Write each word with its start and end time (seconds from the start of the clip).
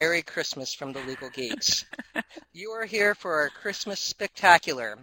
Merry 0.00 0.22
Christmas 0.22 0.72
from 0.72 0.92
the 0.92 1.00
Legal 1.00 1.28
Geeks. 1.30 1.84
you 2.52 2.70
are 2.70 2.84
here 2.84 3.14
for 3.16 3.34
our 3.40 3.48
Christmas 3.48 3.98
spectacular, 3.98 4.96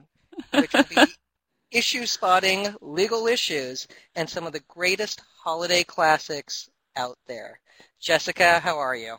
which 0.53 0.71
will 0.71 0.83
be 0.83 1.11
issue 1.71 2.05
spotting, 2.05 2.73
legal 2.79 3.27
issues, 3.27 3.87
and 4.15 4.29
some 4.29 4.47
of 4.47 4.53
the 4.53 4.61
greatest 4.69 5.21
holiday 5.43 5.83
classics 5.83 6.69
out 6.95 7.17
there. 7.27 7.59
Jessica, 7.99 8.59
how 8.59 8.77
are 8.77 8.95
you? 8.95 9.17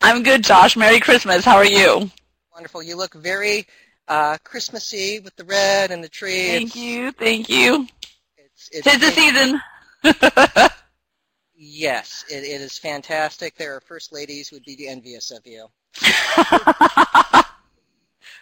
I'm 0.00 0.22
good, 0.22 0.44
Josh. 0.44 0.76
Merry 0.76 1.00
Christmas. 1.00 1.44
How 1.44 1.56
are 1.56 1.64
you? 1.66 2.08
Wonderful. 2.54 2.80
You 2.82 2.96
look 2.96 3.14
very 3.14 3.66
uh, 4.06 4.38
Christmassy 4.44 5.18
with 5.18 5.34
the 5.34 5.44
red 5.44 5.90
and 5.90 6.04
the 6.04 6.08
tree. 6.08 6.46
Thank 6.50 6.70
It's- 6.70 6.76
you. 6.76 7.12
Thank 7.12 7.48
you. 7.48 7.88
It's, 8.38 8.68
it's, 8.70 8.86
Tis 8.86 9.00
the 9.00 9.10
season. 9.10 10.70
Yes, 11.62 12.24
it, 12.30 12.42
it 12.42 12.60
is 12.62 12.78
fantastic. 12.78 13.54
There 13.54 13.76
are 13.76 13.80
first 13.82 14.12
ladies 14.12 14.48
who 14.48 14.56
would 14.56 14.64
be 14.64 14.88
envious 14.88 15.30
of 15.30 15.46
you. 15.46 15.68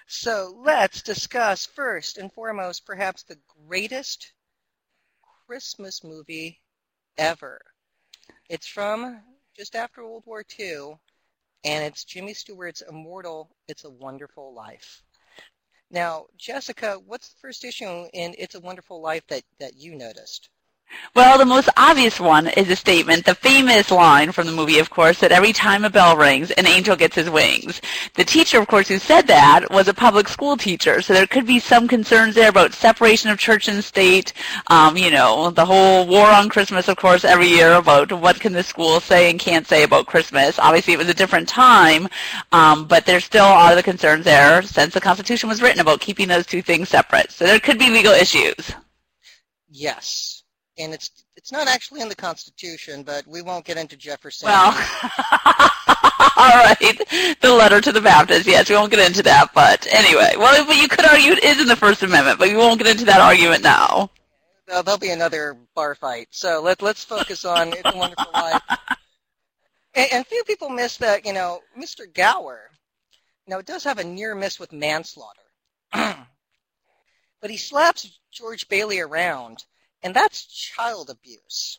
So 0.08 0.60
let's 0.64 1.02
discuss 1.02 1.64
first 1.64 2.18
and 2.18 2.32
foremost 2.32 2.84
perhaps 2.84 3.22
the 3.22 3.38
greatest 3.66 4.32
Christmas 5.46 6.02
movie 6.02 6.60
ever. 7.16 7.60
It's 8.48 8.66
from 8.66 9.22
just 9.56 9.76
after 9.76 10.04
World 10.04 10.24
War 10.26 10.44
II, 10.58 10.98
and 11.64 11.84
it's 11.84 12.04
Jimmy 12.04 12.34
Stewart's 12.34 12.82
immortal 12.82 13.50
It's 13.68 13.84
a 13.84 13.90
Wonderful 13.90 14.54
Life. 14.54 15.02
Now, 15.90 16.26
Jessica, 16.36 16.98
what's 17.06 17.28
the 17.30 17.40
first 17.40 17.64
issue 17.64 18.08
in 18.12 18.34
It's 18.38 18.54
a 18.54 18.60
Wonderful 18.60 19.00
Life 19.00 19.26
that, 19.28 19.44
that 19.60 19.76
you 19.76 19.94
noticed? 19.94 20.50
Well, 21.14 21.38
the 21.38 21.44
most 21.44 21.68
obvious 21.76 22.20
one 22.20 22.46
is 22.48 22.70
a 22.70 22.76
statement, 22.76 23.24
the 23.24 23.34
famous 23.34 23.90
line 23.90 24.32
from 24.32 24.46
the 24.46 24.52
movie, 24.52 24.78
of 24.78 24.90
course, 24.90 25.18
that 25.18 25.32
every 25.32 25.52
time 25.52 25.84
a 25.84 25.90
bell 25.90 26.16
rings, 26.16 26.50
an 26.52 26.66
angel 26.66 26.96
gets 26.96 27.16
his 27.16 27.28
wings. 27.28 27.80
The 28.14 28.24
teacher, 28.24 28.60
of 28.60 28.68
course, 28.68 28.88
who 28.88 28.98
said 28.98 29.26
that 29.26 29.70
was 29.70 29.88
a 29.88 29.94
public 29.94 30.28
school 30.28 30.56
teacher, 30.56 31.02
so 31.02 31.12
there 31.12 31.26
could 31.26 31.46
be 31.46 31.58
some 31.58 31.88
concerns 31.88 32.34
there 32.34 32.48
about 32.48 32.72
separation 32.72 33.30
of 33.30 33.38
church 33.38 33.68
and 33.68 33.82
state. 33.82 34.32
Um, 34.68 34.96
you 34.96 35.10
know, 35.10 35.50
the 35.50 35.64
whole 35.64 36.06
war 36.06 36.26
on 36.26 36.48
Christmas, 36.48 36.88
of 36.88 36.96
course, 36.96 37.24
every 37.24 37.48
year 37.48 37.72
about 37.74 38.12
what 38.12 38.40
can 38.40 38.52
the 38.52 38.62
school 38.62 39.00
say 39.00 39.30
and 39.30 39.40
can't 39.40 39.66
say 39.66 39.82
about 39.82 40.06
Christmas. 40.06 40.58
Obviously, 40.58 40.94
it 40.94 40.98
was 40.98 41.08
a 41.08 41.14
different 41.14 41.48
time, 41.48 42.08
um, 42.52 42.86
but 42.86 43.06
there 43.06 43.20
still 43.20 43.44
a 43.44 43.68
are 43.68 43.74
the 43.74 43.82
concerns 43.82 44.24
there 44.24 44.62
since 44.62 44.94
the 44.94 45.00
Constitution 45.00 45.48
was 45.48 45.60
written 45.60 45.80
about 45.80 46.00
keeping 46.00 46.28
those 46.28 46.46
two 46.46 46.62
things 46.62 46.88
separate. 46.88 47.30
So 47.30 47.44
there 47.44 47.60
could 47.60 47.78
be 47.78 47.90
legal 47.90 48.12
issues. 48.12 48.72
Yes. 49.70 50.37
And 50.78 50.94
it's 50.94 51.24
it's 51.36 51.50
not 51.50 51.66
actually 51.68 52.00
in 52.00 52.08
the 52.08 52.14
Constitution, 52.14 53.02
but 53.02 53.26
we 53.26 53.42
won't 53.42 53.64
get 53.64 53.76
into 53.76 53.96
Jefferson. 53.96 54.46
Well, 54.46 54.66
all 56.36 56.64
right. 56.64 57.36
The 57.40 57.52
letter 57.52 57.80
to 57.80 57.92
the 57.92 58.00
Baptists. 58.00 58.46
Yes, 58.46 58.70
we 58.70 58.76
won't 58.76 58.90
get 58.90 59.04
into 59.04 59.22
that. 59.24 59.52
But 59.54 59.86
anyway, 59.92 60.34
well, 60.36 60.64
but 60.66 60.76
you 60.76 60.88
could 60.88 61.04
argue 61.04 61.32
it 61.32 61.42
is 61.42 61.60
in 61.60 61.66
the 61.66 61.76
First 61.76 62.02
Amendment, 62.02 62.38
but 62.38 62.48
we 62.48 62.56
won't 62.56 62.78
get 62.78 62.86
into 62.88 63.04
that 63.06 63.20
argument 63.20 63.62
now. 63.62 64.10
There'll 64.66 64.82
there'll 64.82 64.98
be 64.98 65.10
another 65.10 65.56
bar 65.74 65.94
fight. 65.94 66.28
So 66.30 66.60
let, 66.62 66.82
let's 66.82 67.02
focus 67.02 67.44
on 67.44 67.72
It's 67.72 67.82
a 67.84 67.96
Wonderful 67.96 68.32
Life. 68.32 68.62
And, 69.94 70.12
and 70.12 70.26
few 70.26 70.44
people 70.44 70.68
miss 70.68 70.96
that, 70.98 71.26
you 71.26 71.32
know, 71.32 71.60
Mr. 71.76 72.12
Gower, 72.12 72.70
Now 73.46 73.56
know, 73.56 73.62
does 73.62 73.82
have 73.84 73.98
a 73.98 74.04
near 74.04 74.34
miss 74.34 74.60
with 74.60 74.72
manslaughter. 74.72 75.40
but 75.92 77.50
he 77.50 77.56
slaps 77.56 78.20
George 78.30 78.68
Bailey 78.68 79.00
around, 79.00 79.64
and 80.02 80.14
that's 80.14 80.44
child 80.46 81.10
abuse. 81.10 81.78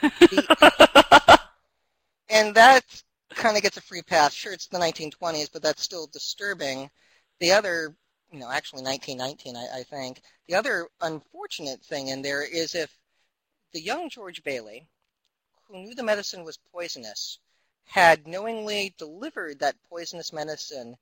The- 0.00 1.40
and 2.28 2.54
that 2.54 2.84
kind 3.30 3.56
of 3.56 3.62
gets 3.62 3.76
a 3.76 3.82
free 3.82 4.02
pass. 4.02 4.32
Sure, 4.32 4.52
it's 4.52 4.66
the 4.66 4.78
1920s, 4.78 5.50
but 5.52 5.62
that's 5.62 5.82
still 5.82 6.06
disturbing. 6.06 6.90
The 7.40 7.52
other, 7.52 7.94
you 8.30 8.38
know, 8.38 8.50
actually 8.50 8.82
1919, 8.82 9.56
I, 9.56 9.80
I 9.80 9.82
think. 9.84 10.22
The 10.48 10.54
other 10.54 10.88
unfortunate 11.00 11.82
thing 11.84 12.08
in 12.08 12.22
there 12.22 12.42
is 12.42 12.74
if 12.74 12.90
the 13.72 13.80
young 13.80 14.08
George 14.08 14.42
Bailey, 14.42 14.88
who 15.66 15.78
knew 15.78 15.94
the 15.94 16.02
medicine 16.02 16.44
was 16.44 16.58
poisonous, 16.72 17.38
had 17.84 18.26
knowingly 18.26 18.94
delivered 18.98 19.58
that 19.60 19.76
poisonous 19.88 20.32
medicine 20.32 20.96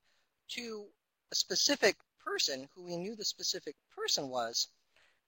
to 0.48 0.86
a 1.30 1.34
specific 1.34 1.96
person 2.24 2.68
who 2.74 2.86
he 2.86 2.96
knew 2.96 3.14
the 3.16 3.24
specific 3.24 3.76
person 3.94 4.28
was, 4.28 4.68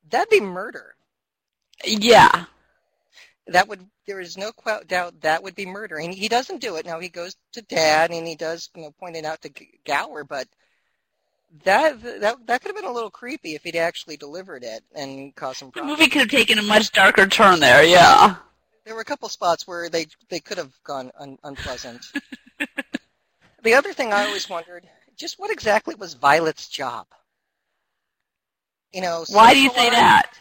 that'd 0.09 0.31
be 0.31 0.41
murder. 0.41 0.97
Yeah. 1.85 2.47
That 3.49 3.69
would 3.69 3.87
there 4.07 4.21
is 4.21 4.37
no 4.37 4.53
qu- 4.53 4.85
doubt 4.87 5.21
that 5.21 5.43
would 5.43 5.55
be 5.55 5.67
murder, 5.67 5.99
and 5.99 6.13
he 6.13 6.29
doesn't 6.29 6.61
do 6.61 6.77
it. 6.77 6.87
Now 6.87 6.99
he 7.01 7.09
goes 7.09 7.37
to 7.53 7.63
Dad 7.63 8.11
and 8.11 8.27
he 8.27 8.35
does, 8.35 8.71
you 8.75 8.83
know, 8.83 8.91
point 8.93 9.17
it 9.17 9.25
out 9.25 9.43
to 9.43 9.49
G- 9.51 9.79
Gower, 9.85 10.25
but 10.25 10.49
that 11.65 12.03
that 12.21 12.47
that 12.47 12.61
could 12.61 12.69
have 12.69 12.77
been 12.77 12.91
a 12.91 12.93
little 12.93 13.11
creepy 13.11 13.55
if 13.55 13.63
he'd 13.63 13.77
actually 13.77 14.17
delivered 14.17 14.65
it 14.65 14.83
and 14.95 15.35
caused 15.35 15.59
some 15.59 15.71
The 15.75 15.85
movie 15.85 16.09
could 16.09 16.23
have 16.23 16.31
taken 16.31 16.59
a 16.59 16.63
much 16.63 16.91
darker 16.93 17.27
turn 17.27 17.61
there. 17.61 17.85
Yeah. 17.85 18.37
There 18.85 18.95
were 18.95 19.01
a 19.01 19.05
couple 19.05 19.29
spots 19.29 19.67
where 19.67 19.89
they 19.89 20.07
they 20.29 20.41
could 20.41 20.59
have 20.59 20.73
gone 20.85 21.11
un, 21.19 21.39
unpleasant. 21.45 22.05
the 23.63 23.75
other 23.75 23.93
thing 23.93 24.13
I 24.13 24.25
always 24.27 24.49
wondered, 24.49 24.89
just 25.17 25.39
what 25.39 25.51
exactly 25.51 25.95
was 25.95 26.15
Violet's 26.15 26.69
job? 26.69 27.07
You 28.93 29.03
know, 29.03 29.25
Why 29.29 29.55
do 29.55 29.61
you 29.61 29.71
say 29.71 29.91
that? 29.91 30.33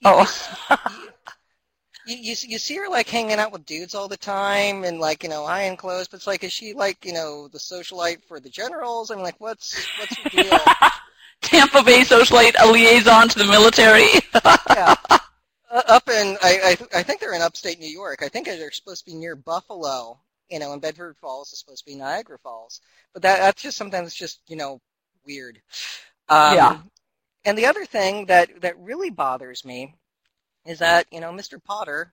You- 0.00 0.10
Oh. 0.12 0.26
you, 2.06 2.16
you 2.16 2.34
you 2.42 2.58
see 2.58 2.76
her 2.76 2.88
like 2.88 3.08
hanging 3.08 3.38
out 3.38 3.52
with 3.52 3.66
dudes 3.66 3.94
all 3.94 4.08
the 4.08 4.16
time 4.16 4.84
and 4.84 4.98
like 4.98 5.22
you 5.22 5.28
know 5.28 5.44
iron 5.44 5.76
clothes, 5.76 6.08
but 6.08 6.16
it's 6.16 6.26
like 6.26 6.42
is 6.44 6.52
she 6.52 6.72
like 6.72 7.04
you 7.04 7.12
know 7.12 7.48
the 7.48 7.58
socialite 7.58 8.24
for 8.26 8.40
the 8.40 8.48
generals? 8.48 9.10
I'm 9.10 9.20
like, 9.20 9.38
what's 9.40 9.86
what's 9.98 10.16
her 10.18 10.30
deal? 10.30 10.58
Tampa 11.42 11.82
Bay 11.82 12.00
socialite, 12.02 12.54
a 12.60 12.70
liaison 12.70 13.28
to 13.28 13.38
the 13.38 13.46
military. 13.46 14.08
yeah. 14.70 14.94
Uh, 15.72 15.82
up 15.86 16.08
in 16.08 16.36
I, 16.42 16.76
I 16.92 16.98
I 16.98 17.02
think 17.04 17.20
they're 17.20 17.32
in 17.32 17.42
upstate 17.42 17.78
New 17.78 17.86
York. 17.88 18.24
I 18.24 18.28
think 18.28 18.46
they're 18.46 18.72
supposed 18.72 19.04
to 19.04 19.12
be 19.12 19.16
near 19.16 19.36
Buffalo. 19.36 20.18
You 20.48 20.58
know, 20.58 20.72
and 20.72 20.82
Bedford 20.82 21.16
Falls 21.20 21.52
is 21.52 21.60
supposed 21.60 21.84
to 21.86 21.92
be 21.92 21.96
Niagara 21.96 22.38
Falls. 22.42 22.80
But 23.12 23.22
that 23.22 23.38
that's 23.38 23.62
just 23.62 23.76
sometimes 23.76 24.12
just 24.12 24.40
you 24.48 24.56
know 24.56 24.80
weird. 25.24 25.60
Um, 26.28 26.56
Yeah. 26.56 26.78
And 27.44 27.56
the 27.56 27.66
other 27.66 27.84
thing 27.86 28.26
that 28.26 28.60
that 28.62 28.78
really 28.78 29.10
bothers 29.10 29.64
me 29.64 29.94
is 30.66 30.78
that 30.80 31.06
you 31.12 31.20
know 31.20 31.32
Mr. 31.32 31.58
Potter 31.62 32.12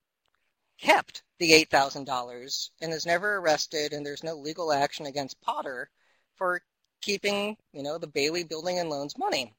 kept 0.79 1.23
the 1.39 1.53
eight 1.53 1.69
thousand 1.69 2.05
dollars 2.05 2.71
and 2.81 2.93
is 2.93 3.05
never 3.05 3.37
arrested, 3.37 3.93
and 3.93 4.05
there's 4.05 4.23
no 4.23 4.35
legal 4.35 4.71
action 4.71 5.05
against 5.05 5.41
Potter 5.41 5.89
for 6.35 6.61
keeping 7.01 7.57
you 7.73 7.83
know 7.83 7.97
the 7.97 8.07
Bailey 8.07 8.43
Building 8.43 8.79
and 8.79 8.89
Loans 8.89 9.17
money. 9.17 9.53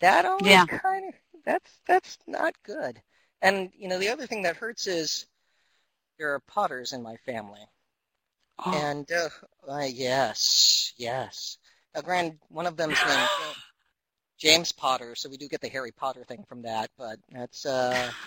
That 0.00 0.24
always 0.26 0.46
Yeah. 0.46 0.66
kind 0.66 1.08
of 1.08 1.14
that's 1.44 1.80
that's 1.86 2.18
not 2.26 2.54
good. 2.64 3.00
And 3.42 3.70
you 3.76 3.88
know 3.88 3.98
the 3.98 4.10
other 4.10 4.26
thing 4.26 4.42
that 4.42 4.56
hurts 4.56 4.86
is 4.86 5.26
there 6.18 6.34
are 6.34 6.40
Potters 6.40 6.92
in 6.92 7.02
my 7.02 7.16
family, 7.18 7.60
Oh. 8.58 8.72
and 8.72 9.10
uh, 9.12 9.28
uh, 9.68 9.86
yes, 9.88 10.92
yes. 10.96 11.58
Now, 11.94 12.02
grand, 12.02 12.38
one 12.48 12.66
of 12.66 12.76
them's 12.76 12.98
named 13.06 13.28
James 14.38 14.72
Potter, 14.72 15.14
so 15.16 15.28
we 15.28 15.36
do 15.36 15.48
get 15.48 15.60
the 15.60 15.68
Harry 15.68 15.90
Potter 15.92 16.24
thing 16.24 16.44
from 16.48 16.62
that, 16.62 16.90
but 16.96 17.18
that's 17.32 17.66
uh, 17.66 18.12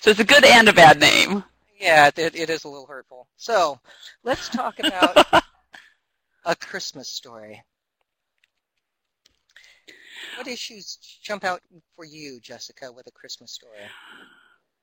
So 0.00 0.10
it's 0.10 0.20
a 0.20 0.24
good 0.24 0.44
and 0.44 0.68
a 0.68 0.72
bad 0.72 1.00
name. 1.00 1.44
yeah, 1.78 2.10
it, 2.16 2.34
it 2.34 2.50
is 2.50 2.64
a 2.64 2.68
little 2.68 2.86
hurtful. 2.86 3.28
So 3.36 3.78
let's 4.24 4.48
talk 4.48 4.80
about 4.80 5.18
a 6.44 6.56
Christmas 6.56 7.08
story. 7.08 7.62
What 10.34 10.46
issues 10.46 10.96
jump 11.22 11.44
out 11.44 11.62
for 11.96 12.04
you, 12.04 12.40
Jessica, 12.40 12.92
with 12.92 13.06
a 13.06 13.10
Christmas 13.12 13.52
story? 13.52 13.88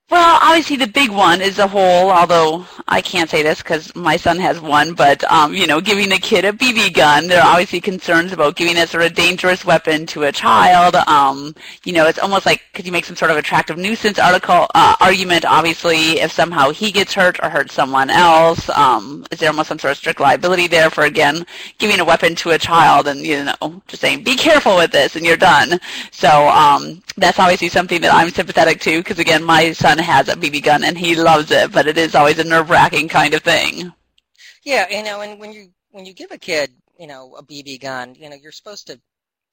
Well, 0.07 0.39
obviously 0.39 0.75
the 0.75 0.85
big 0.85 1.09
one 1.09 1.41
is 1.41 1.55
the 1.55 1.67
whole, 1.67 2.11
although 2.11 2.63
I 2.87 3.01
can't 3.01 3.27
say 3.27 3.41
this 3.41 3.63
because 3.63 3.93
my 3.95 4.17
son 4.17 4.37
has 4.37 4.59
one, 4.59 4.93
but, 4.93 5.23
um, 5.23 5.55
you 5.55 5.65
know, 5.65 5.81
giving 5.81 6.11
a 6.11 6.19
kid 6.19 6.45
a 6.45 6.53
BB 6.53 6.93
gun. 6.93 7.27
There 7.27 7.41
are 7.41 7.47
obviously 7.47 7.81
concerns 7.81 8.31
about 8.31 8.55
giving 8.55 8.75
that 8.75 8.89
sort 8.89 9.01
of 9.03 9.15
dangerous 9.15 9.65
weapon 9.65 10.05
to 10.07 10.25
a 10.25 10.31
child. 10.31 10.93
Um, 10.95 11.55
you 11.85 11.91
know, 11.91 12.05
it's 12.05 12.19
almost 12.19 12.45
like, 12.45 12.61
could 12.73 12.85
you 12.85 12.91
make 12.91 13.05
some 13.05 13.15
sort 13.15 13.31
of 13.31 13.37
attractive 13.37 13.79
nuisance 13.79 14.19
article, 14.19 14.67
uh, 14.75 14.95
argument, 15.01 15.43
obviously, 15.43 16.19
if 16.19 16.31
somehow 16.31 16.69
he 16.69 16.91
gets 16.91 17.11
hurt 17.15 17.39
or 17.41 17.49
hurts 17.49 17.73
someone 17.73 18.11
else? 18.11 18.69
Um, 18.69 19.25
is 19.31 19.39
there 19.39 19.49
almost 19.49 19.69
some 19.69 19.79
sort 19.79 19.91
of 19.91 19.97
strict 19.97 20.19
liability 20.19 20.67
there 20.67 20.91
for, 20.91 21.05
again, 21.05 21.47
giving 21.79 21.99
a 21.99 22.05
weapon 22.05 22.35
to 22.35 22.51
a 22.51 22.59
child 22.59 23.07
and, 23.07 23.21
you 23.21 23.43
know, 23.43 23.81
just 23.87 24.01
saying, 24.01 24.23
be 24.23 24.35
careful 24.35 24.75
with 24.75 24.91
this 24.91 25.15
and 25.15 25.25
you're 25.25 25.35
done. 25.35 25.79
So, 26.11 26.47
um, 26.49 27.01
that's 27.17 27.39
obviously 27.39 27.69
something 27.69 28.01
that 28.01 28.13
I'm 28.13 28.29
sympathetic 28.29 28.79
to 28.81 28.99
because, 28.99 29.17
again, 29.17 29.43
my 29.43 29.71
son 29.71 29.94
has 29.99 30.29
a 30.29 30.35
BB 30.35 30.63
gun 30.63 30.83
and 30.83 30.97
he 30.97 31.15
loves 31.15 31.51
it, 31.51 31.71
but 31.71 31.87
it 31.87 31.97
is 31.97 32.15
always 32.15 32.39
a 32.39 32.43
nerve-wracking 32.43 33.07
kind 33.07 33.33
of 33.33 33.41
thing. 33.41 33.93
Yeah, 34.63 34.87
you 34.89 35.03
know, 35.03 35.21
and 35.21 35.39
when 35.39 35.53
you 35.53 35.69
when 35.91 36.05
you 36.05 36.13
give 36.13 36.31
a 36.31 36.37
kid, 36.37 36.71
you 36.99 37.07
know, 37.07 37.35
a 37.37 37.43
BB 37.43 37.81
gun, 37.81 38.15
you 38.15 38.29
know, 38.29 38.35
you're 38.35 38.51
supposed 38.51 38.87
to 38.87 38.99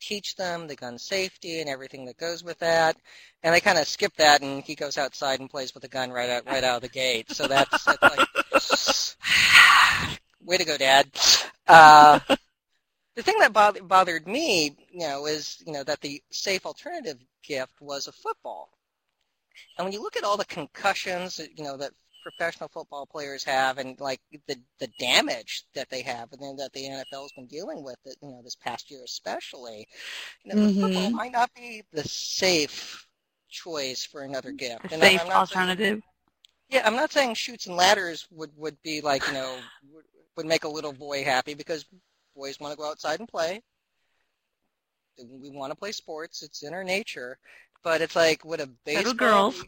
teach 0.00 0.34
them 0.34 0.66
the 0.66 0.74
gun 0.74 0.98
safety 0.98 1.60
and 1.60 1.70
everything 1.70 2.04
that 2.06 2.16
goes 2.16 2.42
with 2.42 2.58
that. 2.58 2.96
And 3.42 3.54
they 3.54 3.60
kind 3.60 3.78
of 3.78 3.86
skip 3.86 4.14
that, 4.16 4.42
and 4.42 4.62
he 4.62 4.74
goes 4.74 4.98
outside 4.98 5.40
and 5.40 5.48
plays 5.48 5.74
with 5.74 5.82
the 5.82 5.88
gun 5.88 6.10
right 6.10 6.30
out 6.30 6.46
right 6.46 6.64
out 6.64 6.76
of 6.76 6.82
the 6.82 6.88
gate. 6.88 7.30
So 7.30 7.46
that's, 7.46 7.84
that's 7.84 8.02
like, 8.02 8.28
way 10.44 10.56
to 10.56 10.64
go, 10.64 10.76
Dad. 10.76 11.08
Uh, 11.66 12.18
the 13.14 13.22
thing 13.22 13.38
that 13.38 13.52
bothered, 13.52 13.86
bothered 13.86 14.26
me, 14.26 14.76
you 14.90 15.06
know, 15.06 15.26
is 15.26 15.62
you 15.66 15.72
know 15.72 15.84
that 15.84 16.00
the 16.00 16.22
safe 16.30 16.66
alternative 16.66 17.18
gift 17.42 17.80
was 17.80 18.06
a 18.06 18.12
football. 18.12 18.70
And 19.76 19.84
when 19.84 19.92
you 19.92 20.02
look 20.02 20.16
at 20.16 20.24
all 20.24 20.36
the 20.36 20.44
concussions, 20.44 21.40
you 21.56 21.64
know, 21.64 21.76
that 21.76 21.92
professional 22.22 22.68
football 22.68 23.04
players 23.04 23.42
have 23.44 23.78
and 23.78 23.98
like 24.00 24.20
the 24.46 24.56
the 24.78 24.88
damage 24.98 25.64
that 25.74 25.90
they 25.90 26.02
have 26.02 26.32
and 26.32 26.40
then 26.40 26.56
that 26.56 26.72
the 26.72 26.84
NFL 26.84 27.22
has 27.22 27.32
been 27.32 27.46
dealing 27.46 27.82
with 27.82 27.98
it, 28.04 28.16
you 28.22 28.28
know, 28.28 28.40
this 28.42 28.56
past 28.56 28.90
year 28.90 29.00
especially. 29.04 29.86
You 30.44 30.54
know, 30.54 30.62
mm-hmm. 30.62 30.80
football 30.80 31.10
might 31.10 31.32
not 31.32 31.52
be 31.54 31.82
the 31.92 32.04
safe 32.04 33.06
choice 33.48 34.04
for 34.04 34.22
another 34.22 34.52
gift. 34.52 34.88
The 34.88 34.94
and 34.94 35.02
safe 35.02 35.20
alternative. 35.22 35.86
Saying, 35.86 36.02
yeah, 36.70 36.86
I'm 36.86 36.96
not 36.96 37.12
saying 37.12 37.34
Chutes 37.34 37.66
and 37.66 37.76
Ladders 37.76 38.26
would 38.30 38.50
would 38.56 38.80
be 38.82 39.00
like, 39.00 39.26
you 39.26 39.34
know, 39.34 39.58
would, 39.92 40.04
would 40.36 40.46
make 40.46 40.64
a 40.64 40.68
little 40.68 40.92
boy 40.92 41.24
happy 41.24 41.54
because 41.54 41.84
boys 42.34 42.58
want 42.60 42.72
to 42.72 42.78
go 42.78 42.88
outside 42.88 43.20
and 43.20 43.28
play. 43.28 43.60
We 45.18 45.50
want 45.50 45.70
to 45.70 45.76
play 45.76 45.92
sports. 45.92 46.42
It's 46.42 46.62
in 46.62 46.72
our 46.72 46.84
nature. 46.84 47.38
But 47.82 48.00
it's 48.00 48.16
like, 48.16 48.44
would 48.44 48.60
a 48.60 48.66
baseball... 48.84 49.12
Little 49.12 49.14
girls. 49.14 49.64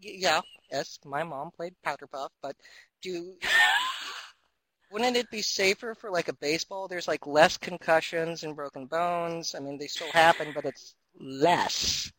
Yeah, 0.00 0.40
yes, 0.70 0.98
my 1.04 1.24
mom 1.24 1.50
played 1.50 1.74
powder 1.82 2.06
puff, 2.06 2.30
but 2.40 2.54
do 3.02 3.34
wouldn't 4.92 5.16
it 5.16 5.30
be 5.30 5.42
safer 5.42 5.94
for 5.94 6.10
like 6.10 6.28
a 6.28 6.34
baseball? 6.34 6.88
There's 6.88 7.08
like 7.08 7.26
less 7.26 7.56
concussions 7.56 8.44
and 8.44 8.54
broken 8.54 8.86
bones. 8.86 9.54
I 9.54 9.60
mean, 9.60 9.78
they 9.78 9.88
still 9.88 10.10
happen, 10.12 10.52
but 10.54 10.64
it's 10.64 10.94
less. 11.18 12.12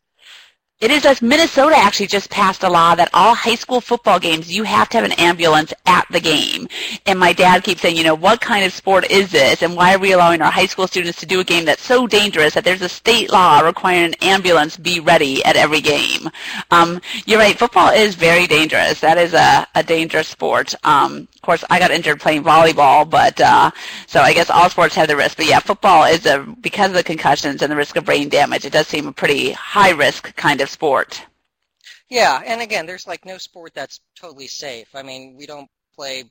It 0.80 0.90
is 0.90 1.04
as 1.04 1.20
Minnesota 1.20 1.76
actually 1.76 2.06
just 2.06 2.30
passed 2.30 2.62
a 2.62 2.70
law 2.70 2.94
that 2.94 3.10
all 3.12 3.34
high 3.34 3.54
school 3.54 3.82
football 3.82 4.18
games 4.18 4.50
you 4.50 4.62
have 4.62 4.88
to 4.88 4.96
have 4.96 5.04
an 5.04 5.12
ambulance 5.12 5.74
at 5.84 6.06
the 6.10 6.20
game. 6.20 6.68
And 7.04 7.18
my 7.18 7.34
dad 7.34 7.64
keeps 7.64 7.82
saying, 7.82 7.98
you 7.98 8.02
know, 8.02 8.14
what 8.14 8.40
kind 8.40 8.64
of 8.64 8.72
sport 8.72 9.10
is 9.10 9.30
this? 9.30 9.62
And 9.62 9.76
why 9.76 9.94
are 9.94 9.98
we 9.98 10.12
allowing 10.12 10.40
our 10.40 10.50
high 10.50 10.64
school 10.64 10.86
students 10.86 11.20
to 11.20 11.26
do 11.26 11.40
a 11.40 11.44
game 11.44 11.66
that's 11.66 11.82
so 11.82 12.06
dangerous 12.06 12.54
that 12.54 12.64
there's 12.64 12.80
a 12.80 12.88
state 12.88 13.30
law 13.30 13.60
requiring 13.60 14.04
an 14.04 14.14
ambulance 14.22 14.78
be 14.78 15.00
ready 15.00 15.44
at 15.44 15.54
every 15.54 15.82
game? 15.82 16.30
Um, 16.70 17.02
you're 17.26 17.38
right. 17.38 17.58
Football 17.58 17.90
is 17.90 18.14
very 18.14 18.46
dangerous. 18.46 19.00
That 19.00 19.18
is 19.18 19.34
a, 19.34 19.66
a 19.74 19.82
dangerous 19.82 20.28
sport. 20.28 20.74
Um, 20.82 21.28
of 21.34 21.42
course, 21.42 21.64
I 21.68 21.78
got 21.78 21.90
injured 21.90 22.20
playing 22.20 22.42
volleyball, 22.42 23.08
but 23.08 23.38
uh, 23.38 23.70
so 24.06 24.20
I 24.20 24.32
guess 24.32 24.48
all 24.48 24.70
sports 24.70 24.94
have 24.94 25.08
the 25.08 25.16
risk. 25.16 25.36
But 25.36 25.46
yeah, 25.46 25.58
football 25.58 26.04
is 26.04 26.24
a 26.24 26.38
because 26.60 26.88
of 26.88 26.96
the 26.96 27.02
concussions 27.02 27.60
and 27.60 27.70
the 27.70 27.76
risk 27.76 27.96
of 27.96 28.06
brain 28.06 28.30
damage. 28.30 28.64
It 28.64 28.72
does 28.72 28.86
seem 28.86 29.06
a 29.06 29.12
pretty 29.12 29.52
high 29.52 29.90
risk 29.90 30.34
kind 30.36 30.62
of 30.62 30.69
sport. 30.70 31.22
Yeah, 32.08 32.42
and 32.44 32.60
again, 32.60 32.86
there's 32.86 33.06
like 33.06 33.24
no 33.24 33.38
sport 33.38 33.72
that's 33.74 34.00
totally 34.18 34.48
safe. 34.48 34.88
I 34.94 35.02
mean, 35.02 35.36
we 35.36 35.46
don't 35.46 35.68
play, 35.94 36.24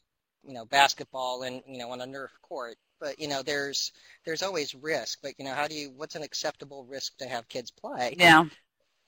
you 0.44 0.54
know, 0.54 0.66
basketball 0.66 1.44
and 1.44 1.62
you 1.68 1.78
know 1.78 1.92
on 1.92 2.02
a 2.02 2.06
Nerf 2.06 2.30
court, 2.42 2.78
but 3.00 3.20
you 3.20 3.28
know, 3.28 3.42
there's 3.42 3.92
there's 4.26 4.44
always 4.44 4.76
risk. 4.76 5.20
But 5.22 5.34
you 5.38 5.46
know, 5.46 5.54
how 5.54 5.68
do 5.68 5.76
you? 5.76 5.92
What's 5.96 6.16
an 6.16 6.24
acceptable 6.24 6.86
risk 6.86 7.18
to 7.18 7.28
have 7.28 7.48
kids 7.48 7.72
play? 7.72 8.16
Yeah. 8.18 8.46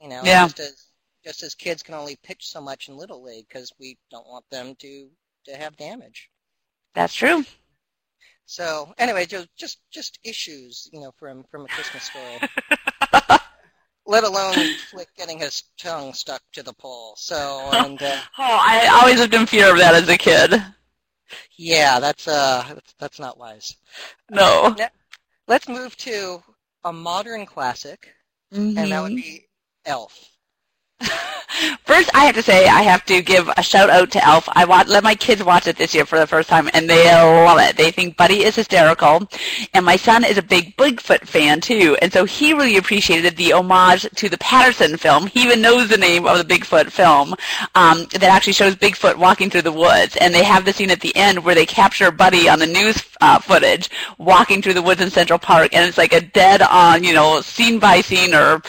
You 0.02 0.10
know, 0.10 0.22
yeah. 0.24 0.46
just 0.46 0.60
as 0.60 0.86
just 1.24 1.44
as 1.44 1.56
kids 1.56 1.84
can 1.84 1.94
only 1.94 2.18
pitch 2.24 2.48
so 2.48 2.62
much 2.62 2.90
in 2.90 2.98
little 2.98 3.24
league 3.24 3.48
because 3.48 3.72
we 3.80 3.98
don't 4.10 4.28
want 4.28 4.50
them 4.50 4.76
to 4.76 5.10
to 5.46 5.56
have 5.56 5.76
damage. 5.78 6.30
That's 6.94 7.14
true. 7.14 7.46
So 8.46 8.94
anyway, 8.98 9.26
just 9.26 9.48
just 9.56 9.80
just 9.92 10.20
issues, 10.24 10.90
you 10.92 11.02
know, 11.02 11.12
from 11.18 11.44
from 11.52 11.66
a 11.66 11.68
Christmas 11.68 12.04
story. 12.04 12.50
let 14.12 14.26
alone 14.26 14.54
Flick 14.90 15.08
getting 15.18 15.40
his 15.40 15.64
tongue 15.78 16.14
stuck 16.14 16.42
to 16.52 16.62
the 16.62 16.74
pole. 16.74 17.14
So, 17.16 17.70
and 17.74 18.00
uh, 18.02 18.18
oh, 18.38 18.60
I 18.62 19.00
always 19.02 19.20
lived 19.20 19.34
in 19.34 19.46
fear 19.46 19.72
of 19.72 19.78
that 19.78 19.96
as 19.96 20.10
a 20.10 20.18
kid. 20.18 20.62
Yeah, 21.56 22.00
that's 22.02 22.28
uh, 22.28 22.64
that's, 22.74 22.94
that's 23.00 23.20
not 23.20 23.40
wise. 23.40 23.78
No. 24.30 24.76
Now, 24.78 24.90
let's 25.48 25.70
move 25.70 25.96
to 25.98 26.44
a 26.84 26.92
modern 26.92 27.46
classic, 27.46 28.14
mm-hmm. 28.54 28.78
and 28.78 28.92
that 28.92 29.02
would 29.02 29.16
be 29.16 29.48
Elf. 29.86 30.31
First, 31.86 32.10
I 32.14 32.26
have 32.26 32.36
to 32.36 32.42
say 32.42 32.68
I 32.68 32.82
have 32.82 33.06
to 33.06 33.22
give 33.22 33.50
a 33.58 33.62
shout 33.62 33.90
out 33.90 34.10
to 34.12 34.26
Elf. 34.26 34.48
I 34.54 34.64
watch, 34.64 34.88
let 34.88 35.04
my 35.04 35.16
kids 35.16 35.44
watch 35.44 35.68
it 35.68 35.76
this 35.76 35.94
year 35.94 36.06
for 36.06 36.18
the 36.18 36.26
first 36.26 36.48
time, 36.48 36.70
and 36.74 36.90
they 36.90 37.12
love 37.12 37.60
it. 37.60 37.76
They 37.76 37.92
think 37.92 38.16
Buddy 38.16 38.44
is 38.44 38.56
hysterical, 38.56 39.28
and 39.74 39.86
my 39.86 39.98
son 39.98 40.24
is 40.24 40.38
a 40.38 40.42
big 40.42 40.78
Bigfoot 40.78 41.28
fan 41.28 41.60
too, 41.60 41.98
and 42.02 42.12
so 42.12 42.24
he 42.24 42.54
really 42.54 42.78
appreciated 42.78 43.36
the 43.36 43.52
homage 43.52 44.08
to 44.16 44.30
the 44.30 44.38
Patterson 44.38 44.96
film. 44.96 45.28
He 45.28 45.44
even 45.44 45.62
knows 45.62 45.90
the 45.90 45.98
name 45.98 46.26
of 46.26 46.38
the 46.38 46.44
Bigfoot 46.56 46.90
film 46.90 47.36
um, 47.76 48.06
that 48.14 48.24
actually 48.24 48.54
shows 48.54 48.76
Bigfoot 48.76 49.18
walking 49.18 49.50
through 49.50 49.64
the 49.64 49.72
woods, 49.72 50.16
and 50.16 50.34
they 50.34 50.44
have 50.44 50.64
the 50.64 50.74
scene 50.74 50.92
at 50.92 51.02
the 51.02 51.16
end 51.16 51.44
where 51.44 51.56
they 51.56 51.66
capture 51.66 52.12
Buddy 52.12 52.48
on 52.48 52.60
the 52.60 52.68
news 52.68 53.04
uh, 53.20 53.40
footage 53.40 53.90
walking 54.18 54.62
through 54.62 54.74
the 54.74 54.82
woods 54.82 55.02
in 55.02 55.10
Central 55.10 55.40
Park, 55.40 55.76
and 55.76 55.86
it's 55.86 55.98
like 55.98 56.14
a 56.14 56.22
dead 56.22 56.62
on, 56.62 57.04
you 57.04 57.14
know, 57.14 57.42
scene 57.42 57.78
by 57.78 58.00
scene 58.00 58.34
or 58.34 58.62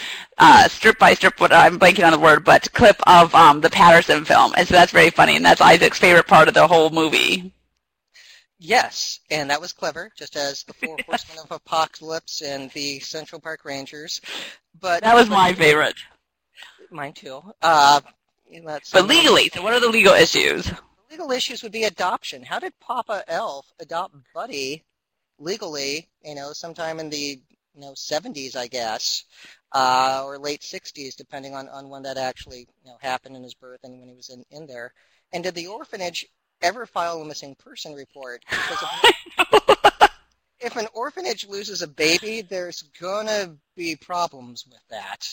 uh, 0.43 0.67
strip 0.67 0.99
by 0.99 1.15
strip, 1.15 1.41
what 1.41 1.53
I'm 1.53 1.79
blanking 1.79 2.05
on 2.05 2.11
the 2.11 2.19
word, 2.19 2.44
but 2.44 2.73
clip 2.73 3.00
of 3.06 3.33
um, 3.33 3.61
the 3.61 3.71
Patterson 3.71 4.25
film, 4.25 4.53
and 4.56 4.67
so 4.67 4.75
that's 4.75 4.91
very 4.91 5.11
funny, 5.11 5.37
and 5.37 5.44
that's 5.44 5.61
Isaac's 5.61 6.00
favorite 6.00 6.27
part 6.27 6.49
of 6.49 6.55
the 6.55 6.67
whole 6.67 6.91
movie. 6.91 7.55
Yes, 8.59 9.21
and 9.31 9.49
that 9.50 9.61
was 9.61 9.73
clever, 9.73 10.11
just 10.17 10.35
as 10.37 10.65
the 10.65 10.73
Four 10.73 10.97
Horsemen 11.06 11.39
of 11.44 11.53
Apocalypse 11.53 12.43
and 12.43 12.71
the 12.73 12.99
Central 12.99 13.41
Park 13.41 13.65
Rangers. 13.65 14.21
But 14.81 15.03
that 15.05 15.15
was 15.15 15.31
my 15.31 15.53
favorite. 15.53 15.94
Mine 16.91 17.12
too. 17.12 17.41
Uh, 17.62 18.00
but 18.93 19.06
legally, 19.06 19.49
so 19.55 19.62
what 19.62 19.73
are 19.73 19.81
the 19.81 19.88
legal 19.88 20.12
issues? 20.12 20.65
The 20.65 20.77
legal 21.12 21.31
issues 21.31 21.62
would 21.62 21.73
be 21.73 21.85
adoption. 21.85 22.43
How 22.43 22.59
did 22.59 22.73
Papa 22.81 23.23
Elf 23.29 23.73
adopt 23.79 24.17
Buddy 24.35 24.85
legally? 25.38 26.09
You 26.25 26.35
know, 26.35 26.53
sometime 26.53 26.99
in 26.99 27.11
the 27.11 27.41
you 27.75 27.81
know 27.81 27.93
70s, 27.93 28.56
I 28.56 28.67
guess 28.67 29.25
uh, 29.73 30.23
or 30.25 30.39
late 30.39 30.61
60s, 30.61 31.17
depending 31.17 31.55
on, 31.55 31.69
on 31.69 31.89
when 31.89 32.03
that 32.03 32.19
actually 32.19 32.69
you 32.85 32.91
know, 32.91 32.97
happened 33.01 33.37
in 33.37 33.43
his 33.43 33.55
birth 33.55 33.81
and 33.85 33.99
when 34.01 34.09
he 34.09 34.15
was 34.15 34.29
in, 34.29 34.45
in 34.51 34.67
there. 34.67 34.93
And 35.33 35.43
did 35.43 35.55
the 35.55 35.69
orphanage 35.69 36.27
ever 36.61 36.87
file 36.87 37.21
a 37.21 37.25
missing 37.25 37.55
person 37.55 37.95
report? 37.95 38.43
Because 38.49 38.85
if, 39.39 40.11
if 40.61 40.77
an 40.77 40.89
orphanage 40.95 41.47
loses 41.49 41.83
a 41.83 41.89
baby, 41.89 42.43
there's 42.43 42.83
going 43.01 43.27
to 43.27 43.57
be 43.77 43.97
problems 43.97 44.67
with 44.67 44.83
that. 44.91 45.27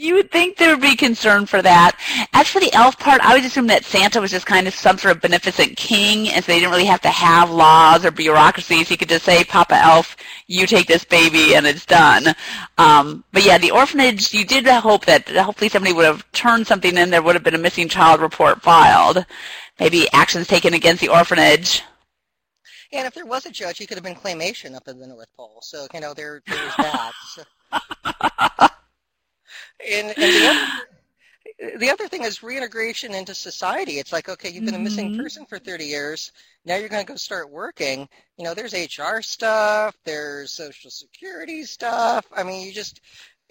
You 0.00 0.14
would 0.14 0.30
think 0.30 0.56
there 0.56 0.70
would 0.70 0.80
be 0.80 0.96
concern 0.96 1.44
for 1.44 1.60
that. 1.60 1.94
As 2.32 2.48
for 2.48 2.58
the 2.58 2.72
elf 2.72 2.98
part, 2.98 3.20
I 3.20 3.34
would 3.34 3.44
assume 3.44 3.66
that 3.66 3.84
Santa 3.84 4.18
was 4.18 4.30
just 4.30 4.46
kind 4.46 4.66
of 4.66 4.74
some 4.74 4.96
sort 4.96 5.14
of 5.14 5.20
beneficent 5.20 5.76
king, 5.76 6.30
and 6.30 6.42
so 6.42 6.50
they 6.50 6.58
didn't 6.58 6.70
really 6.70 6.86
have 6.86 7.02
to 7.02 7.10
have 7.10 7.50
laws 7.50 8.06
or 8.06 8.10
bureaucracies. 8.10 8.88
He 8.88 8.96
could 8.96 9.10
just 9.10 9.26
say, 9.26 9.44
Papa 9.44 9.74
Elf, 9.76 10.16
you 10.46 10.66
take 10.66 10.86
this 10.86 11.04
baby, 11.04 11.54
and 11.54 11.66
it's 11.66 11.84
done. 11.84 12.34
Um, 12.78 13.24
but 13.32 13.44
yeah, 13.44 13.58
the 13.58 13.72
orphanage, 13.72 14.32
you 14.32 14.46
did 14.46 14.66
hope 14.66 15.04
that 15.04 15.28
hopefully 15.28 15.68
somebody 15.68 15.92
would 15.92 16.06
have 16.06 16.24
turned 16.32 16.66
something 16.66 16.96
in. 16.96 17.10
There 17.10 17.20
would 17.20 17.34
have 17.34 17.44
been 17.44 17.54
a 17.54 17.58
missing 17.58 17.86
child 17.86 18.22
report 18.22 18.62
filed. 18.62 19.26
Maybe 19.78 20.08
actions 20.14 20.46
taken 20.46 20.72
against 20.72 21.02
the 21.02 21.08
orphanage. 21.08 21.82
And 22.90 23.06
if 23.06 23.12
there 23.12 23.26
was 23.26 23.44
a 23.44 23.50
judge, 23.50 23.76
he 23.76 23.86
could 23.86 23.98
have 23.98 24.04
been 24.04 24.16
claymation 24.16 24.74
up 24.74 24.88
in 24.88 24.98
the 24.98 25.06
North 25.06 25.28
Pole. 25.36 25.58
So, 25.60 25.86
you 25.92 26.00
know, 26.00 26.14
there, 26.14 26.40
there 26.46 26.64
was 26.64 26.74
that. 26.78 27.12
So. 27.34 28.66
And, 29.88 30.08
and 30.08 30.16
the, 30.16 30.46
other, 30.46 31.78
the 31.78 31.90
other 31.90 32.08
thing 32.08 32.24
is 32.24 32.42
reintegration 32.42 33.14
into 33.14 33.34
society. 33.34 33.98
It's 33.98 34.12
like, 34.12 34.28
okay, 34.28 34.50
you've 34.50 34.64
been 34.64 34.74
mm-hmm. 34.74 34.82
a 34.82 34.84
missing 34.84 35.10
mm-hmm. 35.12 35.22
person 35.22 35.46
for 35.46 35.58
30 35.58 35.84
years. 35.84 36.32
Now 36.64 36.76
you're 36.76 36.88
going 36.88 37.04
to 37.04 37.10
go 37.10 37.16
start 37.16 37.50
working. 37.50 38.08
You 38.36 38.44
know, 38.44 38.54
there's 38.54 38.74
HR 38.74 39.20
stuff. 39.20 39.96
There's 40.04 40.52
social 40.52 40.90
security 40.90 41.64
stuff. 41.64 42.26
I 42.34 42.42
mean, 42.42 42.66
you 42.66 42.72
just, 42.72 43.00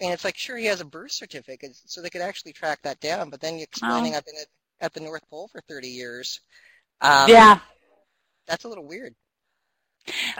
and 0.00 0.12
it's 0.12 0.24
like, 0.24 0.36
sure, 0.36 0.56
he 0.56 0.66
has 0.66 0.80
a 0.80 0.84
birth 0.84 1.12
certificate, 1.12 1.76
so 1.84 2.00
they 2.00 2.10
could 2.10 2.22
actually 2.22 2.52
track 2.52 2.80
that 2.82 3.00
down. 3.00 3.30
But 3.30 3.40
then 3.40 3.54
you're 3.54 3.64
explaining 3.64 4.14
oh. 4.14 4.18
I've 4.18 4.24
been 4.24 4.36
at, 4.40 4.86
at 4.86 4.94
the 4.94 5.00
North 5.00 5.28
Pole 5.28 5.48
for 5.48 5.60
30 5.68 5.88
years. 5.88 6.40
Um, 7.00 7.28
yeah. 7.28 7.58
That's 8.46 8.64
a 8.64 8.68
little 8.68 8.86
weird. 8.86 9.14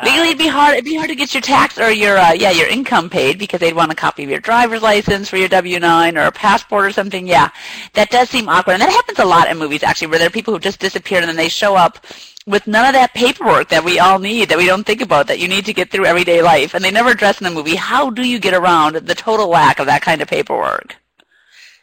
Legally, 0.02 0.28
it'd 0.28 0.38
be 0.38 0.48
hard. 0.48 0.74
It'd 0.74 0.84
be 0.84 0.96
hard 0.96 1.10
to 1.10 1.14
get 1.14 1.34
your 1.34 1.42
tax 1.42 1.78
or 1.78 1.90
your 1.90 2.16
uh, 2.16 2.32
yeah 2.32 2.50
your 2.50 2.66
income 2.66 3.10
paid 3.10 3.38
because 3.38 3.60
they'd 3.60 3.74
want 3.74 3.92
a 3.92 3.94
copy 3.94 4.24
of 4.24 4.30
your 4.30 4.40
driver's 4.40 4.82
license 4.82 5.28
for 5.28 5.36
your 5.36 5.48
W 5.48 5.78
nine 5.78 6.16
or 6.16 6.22
a 6.22 6.32
passport 6.32 6.86
or 6.86 6.92
something. 6.92 7.26
Yeah, 7.26 7.50
that 7.94 8.10
does 8.10 8.30
seem 8.30 8.48
awkward, 8.48 8.74
and 8.74 8.82
that 8.82 8.90
happens 8.90 9.18
a 9.18 9.24
lot 9.24 9.48
in 9.48 9.58
movies 9.58 9.82
actually, 9.82 10.08
where 10.08 10.18
there 10.18 10.28
are 10.28 10.32
people 10.32 10.54
who 10.54 10.60
just 10.60 10.80
disappear 10.80 11.18
and 11.18 11.28
then 11.28 11.36
they 11.36 11.48
show 11.48 11.76
up 11.76 12.04
with 12.46 12.66
none 12.66 12.86
of 12.86 12.94
that 12.94 13.14
paperwork 13.14 13.68
that 13.68 13.84
we 13.84 13.98
all 13.98 14.18
need, 14.18 14.48
that 14.48 14.58
we 14.58 14.66
don't 14.66 14.86
think 14.86 15.02
about, 15.02 15.26
that 15.26 15.38
you 15.38 15.46
need 15.46 15.66
to 15.66 15.74
get 15.74 15.90
through 15.90 16.06
everyday 16.06 16.42
life, 16.42 16.74
and 16.74 16.82
they 16.82 16.90
never 16.90 17.10
address 17.10 17.40
in 17.40 17.44
the 17.44 17.50
movie. 17.50 17.76
How 17.76 18.10
do 18.10 18.26
you 18.26 18.38
get 18.38 18.54
around 18.54 18.96
the 18.96 19.14
total 19.14 19.48
lack 19.48 19.78
of 19.78 19.86
that 19.86 20.02
kind 20.02 20.22
of 20.22 20.28
paperwork? 20.28 20.96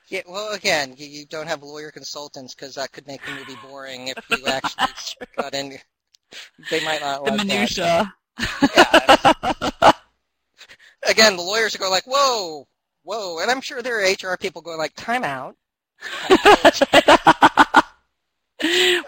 Yeah, 0.10 0.22
well, 0.28 0.54
again, 0.54 0.96
you, 0.98 1.06
you 1.06 1.26
don't 1.26 1.48
have 1.48 1.64
lawyer 1.64 1.92
consultants 1.92 2.56
because 2.56 2.76
that 2.76 2.92
could 2.92 3.06
make 3.08 3.22
the 3.26 3.34
movie 3.34 3.58
boring 3.68 4.08
if 4.08 4.30
you 4.30 4.46
actually 4.78 5.28
got 5.36 5.54
in 5.54 5.78
they 6.70 6.84
might 6.84 7.02
not 7.02 7.26
the 7.26 7.32
like 7.32 7.48
minutia. 7.48 8.14
Yeah. 8.76 9.92
again, 11.08 11.36
the 11.38 11.44
lawyers 11.44 11.76
are 11.76 11.80
going 11.80 11.92
like, 11.92 12.06
whoa, 12.08 12.68
whoa. 13.04 13.40
And 13.40 13.50
I'm 13.50 13.62
sure 13.62 13.82
there 13.82 14.04
are 14.04 14.12
HR 14.12 14.38
people 14.38 14.62
going 14.62 14.78
like, 14.78 14.94
time 14.96 15.24
out. 15.24 15.56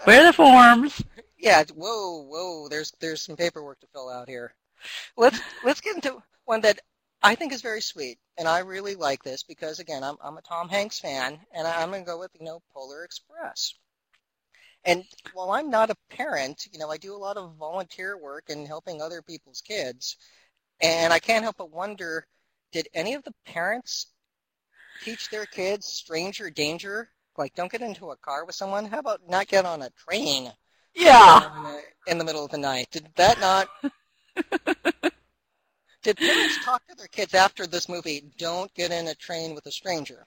Where 0.04 0.22
are 0.22 0.26
the 0.26 0.32
forms? 0.34 1.02
Yeah, 1.38 1.64
whoa, 1.74 2.22
whoa. 2.22 2.68
There's 2.68 2.92
there's 3.00 3.22
some 3.22 3.36
paperwork 3.36 3.80
to 3.80 3.86
fill 3.92 4.08
out 4.08 4.28
here. 4.28 4.54
Let's 5.16 5.40
let's 5.64 5.80
get 5.80 5.96
into 5.96 6.22
one 6.44 6.60
that 6.62 6.80
I 7.22 7.34
think 7.34 7.52
is 7.52 7.62
very 7.62 7.80
sweet, 7.80 8.18
and 8.38 8.48
I 8.48 8.60
really 8.60 8.94
like 8.94 9.22
this 9.22 9.42
because 9.42 9.78
again, 9.78 10.02
I'm 10.02 10.16
I'm 10.22 10.36
a 10.36 10.42
Tom 10.42 10.68
Hanks 10.68 11.00
fan, 11.00 11.38
and 11.52 11.66
I'm 11.66 11.90
going 11.90 12.04
to 12.04 12.10
go 12.10 12.18
with 12.18 12.30
you 12.38 12.44
know 12.44 12.62
Polar 12.72 13.04
Express. 13.04 13.74
And 14.84 15.04
while 15.34 15.50
I'm 15.50 15.70
not 15.70 15.90
a 15.90 15.96
parent, 16.08 16.66
you 16.72 16.78
know, 16.78 16.90
I 16.90 16.96
do 16.96 17.14
a 17.14 17.18
lot 17.18 17.36
of 17.36 17.56
volunteer 17.56 18.16
work 18.16 18.48
and 18.48 18.66
helping 18.66 19.02
other 19.02 19.20
people's 19.22 19.60
kids, 19.60 20.16
and 20.80 21.12
I 21.12 21.18
can't 21.18 21.42
help 21.42 21.58
but 21.58 21.70
wonder, 21.70 22.26
did 22.72 22.88
any 22.94 23.14
of 23.14 23.22
the 23.24 23.34
parents 23.44 24.06
teach 25.04 25.28
their 25.28 25.46
kids 25.46 25.86
stranger 25.86 26.48
danger? 26.50 27.10
Like, 27.36 27.54
don't 27.54 27.70
get 27.70 27.82
into 27.82 28.10
a 28.10 28.16
car 28.16 28.44
with 28.44 28.54
someone. 28.54 28.86
How 28.86 28.98
about 28.98 29.28
not 29.28 29.48
get 29.48 29.66
on 29.66 29.82
a 29.82 29.90
train? 29.90 30.52
Yeah. 30.94 31.80
In 32.06 32.18
the 32.18 32.24
middle 32.24 32.44
of 32.44 32.50
the 32.50 32.58
night. 32.58 32.88
Did 32.90 33.08
that 33.16 33.40
not? 33.40 33.68
Did 36.02 36.16
parents 36.16 36.64
talk 36.64 36.86
to 36.88 36.94
their 36.94 37.08
kids 37.08 37.34
after 37.34 37.66
this 37.66 37.88
movie? 37.88 38.22
Don't 38.38 38.72
get 38.74 38.90
in 38.90 39.08
a 39.08 39.14
train 39.14 39.54
with 39.54 39.66
a 39.66 39.72
stranger. 39.72 40.26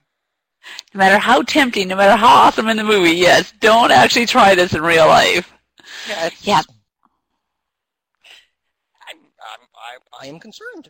No 0.93 0.99
matter 0.99 1.17
how 1.17 1.41
tempting, 1.41 1.87
no 1.87 1.95
matter 1.95 2.15
how 2.15 2.47
awesome 2.47 2.67
in 2.67 2.77
the 2.77 2.83
movie, 2.83 3.15
yes, 3.15 3.53
don't 3.59 3.91
actually 3.91 4.25
try 4.25 4.55
this 4.55 4.73
in 4.73 4.81
real 4.81 5.07
life. 5.07 5.51
Yeah. 6.07 6.29
yeah. 6.41 6.61
I'm, 9.09 9.17
I'm, 9.17 9.67
I, 10.21 10.25
I 10.25 10.27
am 10.27 10.39
concerned. 10.39 10.89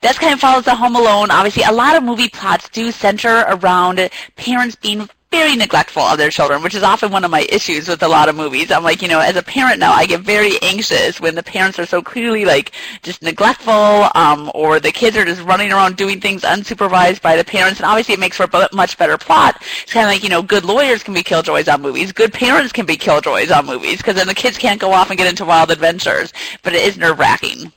This 0.00 0.18
kind 0.18 0.32
of 0.32 0.40
follows 0.40 0.64
the 0.64 0.74
Home 0.76 0.96
Alone. 0.96 1.30
Obviously, 1.30 1.64
a 1.64 1.72
lot 1.72 1.96
of 1.96 2.04
movie 2.04 2.28
plots 2.28 2.68
do 2.68 2.92
center 2.92 3.44
around 3.48 4.10
parents 4.36 4.76
being 4.76 5.08
very 5.30 5.56
neglectful 5.56 6.02
of 6.02 6.16
their 6.16 6.30
children, 6.30 6.62
which 6.62 6.74
is 6.74 6.82
often 6.82 7.12
one 7.12 7.24
of 7.24 7.30
my 7.30 7.46
issues 7.50 7.86
with 7.86 8.02
a 8.02 8.08
lot 8.08 8.28
of 8.28 8.36
movies. 8.36 8.70
I'm 8.70 8.82
like, 8.82 9.02
you 9.02 9.08
know, 9.08 9.20
as 9.20 9.36
a 9.36 9.42
parent 9.42 9.78
now, 9.78 9.92
I 9.92 10.06
get 10.06 10.20
very 10.20 10.52
anxious 10.62 11.20
when 11.20 11.34
the 11.34 11.42
parents 11.42 11.78
are 11.78 11.86
so 11.86 12.00
clearly 12.00 12.46
like 12.46 12.72
just 13.02 13.22
neglectful, 13.22 14.08
um, 14.14 14.50
or 14.54 14.80
the 14.80 14.90
kids 14.90 15.16
are 15.16 15.24
just 15.24 15.42
running 15.42 15.70
around 15.70 15.96
doing 15.96 16.20
things 16.20 16.42
unsupervised 16.42 17.20
by 17.20 17.36
the 17.36 17.44
parents. 17.44 17.78
And 17.78 17.86
obviously, 17.86 18.14
it 18.14 18.20
makes 18.20 18.38
for 18.38 18.44
a 18.44 18.68
much 18.72 18.96
better 18.96 19.18
plot. 19.18 19.62
It's 19.82 19.92
kind 19.92 20.06
of 20.06 20.12
like, 20.12 20.22
you 20.22 20.30
know, 20.30 20.42
good 20.42 20.64
lawyers 20.64 21.02
can 21.02 21.12
be 21.12 21.22
killjoys 21.22 21.68
on 21.68 21.82
movies, 21.82 22.10
good 22.12 22.32
parents 22.32 22.72
can 22.72 22.86
be 22.86 22.96
killjoys 22.96 23.50
on 23.50 23.66
movies, 23.66 23.98
because 23.98 24.14
then 24.14 24.26
the 24.28 24.34
kids 24.34 24.56
can't 24.56 24.80
go 24.80 24.92
off 24.92 25.10
and 25.10 25.18
get 25.18 25.28
into 25.28 25.44
wild 25.44 25.70
adventures. 25.70 26.32
But 26.62 26.74
it 26.74 26.86
is 26.86 26.96
nerve 26.96 27.18
wracking. 27.18 27.72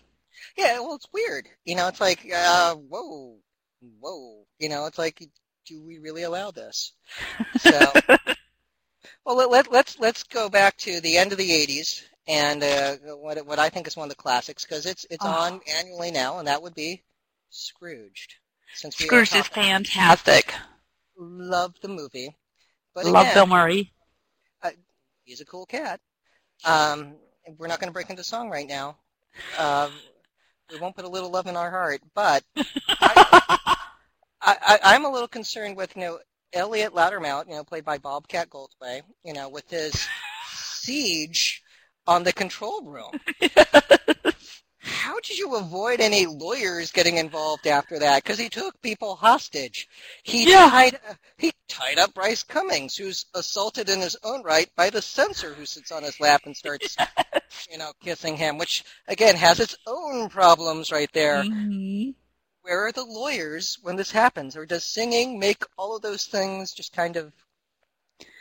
Yeah, 0.57 0.79
well, 0.79 0.95
it's 0.95 1.07
weird. 1.13 1.47
You 1.65 1.75
know, 1.75 1.87
it's 1.87 2.01
like, 2.01 2.29
uh, 2.33 2.75
whoa, 2.75 3.37
whoa. 3.99 4.45
You 4.59 4.69
know, 4.69 4.85
it's 4.85 4.97
like 4.97 5.21
do 5.71 5.81
we 5.81 5.99
really 5.99 6.23
allow 6.23 6.51
this? 6.51 6.93
So, 7.59 7.91
well, 9.25 9.37
let, 9.37 9.51
let, 9.51 9.71
let's 9.71 9.99
let's 9.99 10.23
go 10.23 10.49
back 10.49 10.77
to 10.77 10.99
the 11.01 11.17
end 11.17 11.31
of 11.31 11.37
the 11.37 11.49
'80s 11.49 12.01
and 12.27 12.63
uh, 12.63 12.95
what 13.15 13.45
what 13.45 13.59
I 13.59 13.69
think 13.69 13.87
is 13.87 13.95
one 13.95 14.05
of 14.05 14.09
the 14.09 14.21
classics 14.21 14.65
because 14.65 14.85
it's 14.85 15.05
it's 15.09 15.23
oh. 15.23 15.29
on 15.29 15.61
annually 15.77 16.11
now, 16.11 16.39
and 16.39 16.47
that 16.47 16.61
would 16.61 16.75
be 16.75 17.03
Scrooged. 17.49 18.35
Since 18.73 18.97
Scrooged 18.97 19.35
is 19.35 19.47
fantastic. 19.47 20.53
Love 21.17 21.75
the 21.81 21.87
movie. 21.87 22.35
But 22.95 23.05
Love 23.05 23.23
again, 23.23 23.33
Bill 23.35 23.47
Murray. 23.47 23.91
Uh, 24.63 24.71
he's 25.23 25.41
a 25.41 25.45
cool 25.45 25.65
cat. 25.65 25.99
Um, 26.65 27.15
we're 27.57 27.67
not 27.67 27.79
going 27.79 27.89
to 27.89 27.93
break 27.93 28.09
into 28.09 28.23
song 28.23 28.49
right 28.49 28.67
now. 28.67 28.97
Um, 29.57 29.91
we 30.71 30.79
won't 30.79 30.95
put 30.95 31.05
a 31.05 31.09
little 31.09 31.29
love 31.29 31.47
in 31.47 31.55
our 31.55 31.69
heart, 31.69 32.01
but 32.15 32.43
I, 32.55 33.20
I, 34.41 34.57
I, 34.61 34.95
I'm 34.95 35.05
a 35.05 35.09
little 35.09 35.27
concerned 35.27 35.77
with, 35.77 35.95
you 35.95 36.01
know, 36.01 36.19
Elliot 36.53 36.93
Loudermilk, 36.93 37.47
you 37.47 37.55
know, 37.55 37.63
played 37.63 37.85
by 37.85 37.97
Bobcat 37.97 38.49
Goldthwait, 38.49 39.01
you 39.23 39.33
know, 39.33 39.49
with 39.49 39.69
his 39.69 40.07
siege 40.53 41.61
on 42.07 42.23
the 42.23 42.33
control 42.33 42.83
room. 42.83 43.11
How 44.83 45.19
did 45.19 45.37
you 45.37 45.55
avoid 45.55 46.01
any 46.01 46.25
lawyers 46.25 46.91
getting 46.91 47.17
involved 47.17 47.67
after 47.67 47.99
that? 47.99 48.23
Because 48.23 48.39
he 48.39 48.49
took 48.49 48.81
people 48.81 49.15
hostage. 49.15 49.87
He 50.23 50.49
yeah. 50.49 50.69
tied 50.69 50.99
he 51.37 51.51
tied 51.67 51.99
up 51.99 52.15
Bryce 52.15 52.41
Cummings, 52.41 52.95
who's 52.95 53.25
assaulted 53.35 53.89
in 53.89 53.99
his 53.99 54.17
own 54.23 54.41
right 54.41 54.69
by 54.75 54.89
the 54.89 55.01
censor 55.01 55.53
who 55.53 55.65
sits 55.65 55.91
on 55.91 56.03
his 56.03 56.19
lap 56.19 56.41
and 56.45 56.57
starts, 56.57 56.95
yes. 56.99 57.67
you 57.69 57.77
know, 57.77 57.91
kissing 58.01 58.35
him, 58.35 58.57
which 58.57 58.83
again 59.07 59.35
has 59.35 59.59
its 59.59 59.75
own 59.85 60.29
problems 60.29 60.91
right 60.91 61.09
there. 61.13 61.43
Mm-hmm 61.43 62.11
where 62.71 62.87
are 62.87 62.91
the 62.93 63.03
lawyers 63.03 63.77
when 63.81 63.97
this 63.97 64.11
happens? 64.11 64.55
Or 64.55 64.65
does 64.65 64.85
singing 64.85 65.37
make 65.37 65.61
all 65.77 65.93
of 65.93 66.01
those 66.01 66.23
things 66.23 66.71
just 66.71 66.93
kind 66.93 67.17
of 67.17 67.33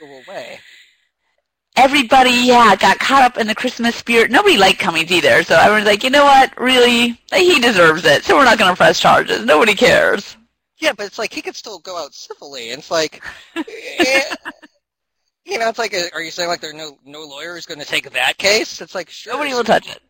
go 0.01 0.07
away? 0.07 0.61
Everybody, 1.75 2.31
yeah, 2.31 2.77
got 2.77 3.01
caught 3.01 3.25
up 3.25 3.39
in 3.39 3.49
the 3.49 3.57
Christmas 3.57 3.97
spirit. 3.97 4.31
Nobody 4.31 4.57
liked 4.57 4.79
Cummings 4.79 5.11
either, 5.11 5.43
so 5.43 5.57
everyone's 5.57 5.87
like, 5.87 6.05
you 6.05 6.11
know 6.11 6.23
what, 6.23 6.57
really? 6.61 7.19
He 7.35 7.59
deserves 7.59 8.05
it, 8.05 8.23
so 8.23 8.37
we're 8.37 8.45
not 8.45 8.57
going 8.57 8.71
to 8.71 8.77
press 8.77 9.01
charges. 9.01 9.45
Nobody 9.45 9.75
cares. 9.75 10.37
Yeah, 10.79 10.93
but 10.93 11.07
it's 11.07 11.19
like 11.19 11.33
he 11.33 11.43
could 11.43 11.57
still 11.57 11.81
go 11.81 11.99
out 11.99 12.15
civilly. 12.15 12.71
And 12.71 12.79
it's 12.79 12.91
like, 12.91 13.25
eh, 13.57 14.35
you 15.45 15.59
know, 15.59 15.69
it's 15.69 15.79
like, 15.81 15.93
a, 15.93 16.09
are 16.15 16.23
you 16.23 16.31
saying 16.31 16.49
like 16.49 16.61
there 16.61 16.73
no 16.73 16.97
no 17.05 17.25
lawyer 17.25 17.57
is 17.57 17.67
going 17.67 17.81
to 17.81 17.87
take 17.87 18.09
that 18.13 18.39
case? 18.39 18.81
It's 18.81 18.95
like 18.95 19.11
sure, 19.11 19.33
nobody 19.33 19.55
will 19.55 19.65
touch 19.65 19.91
it. 19.91 20.01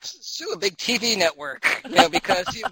Sue 0.00 0.52
a 0.52 0.58
big 0.58 0.76
TV 0.76 1.16
network, 1.16 1.82
you 1.88 1.94
know, 1.94 2.08
because 2.08 2.54
you 2.54 2.64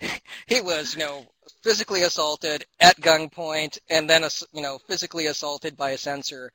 he 0.46 0.60
was, 0.60 0.94
you 0.94 1.00
know, 1.00 1.26
physically 1.62 2.02
assaulted 2.02 2.64
at 2.80 3.00
gunpoint 3.00 3.78
and 3.90 4.08
then, 4.08 4.24
you 4.52 4.62
know, 4.62 4.78
physically 4.86 5.26
assaulted 5.26 5.76
by 5.76 5.90
a 5.90 5.98
censor. 5.98 6.52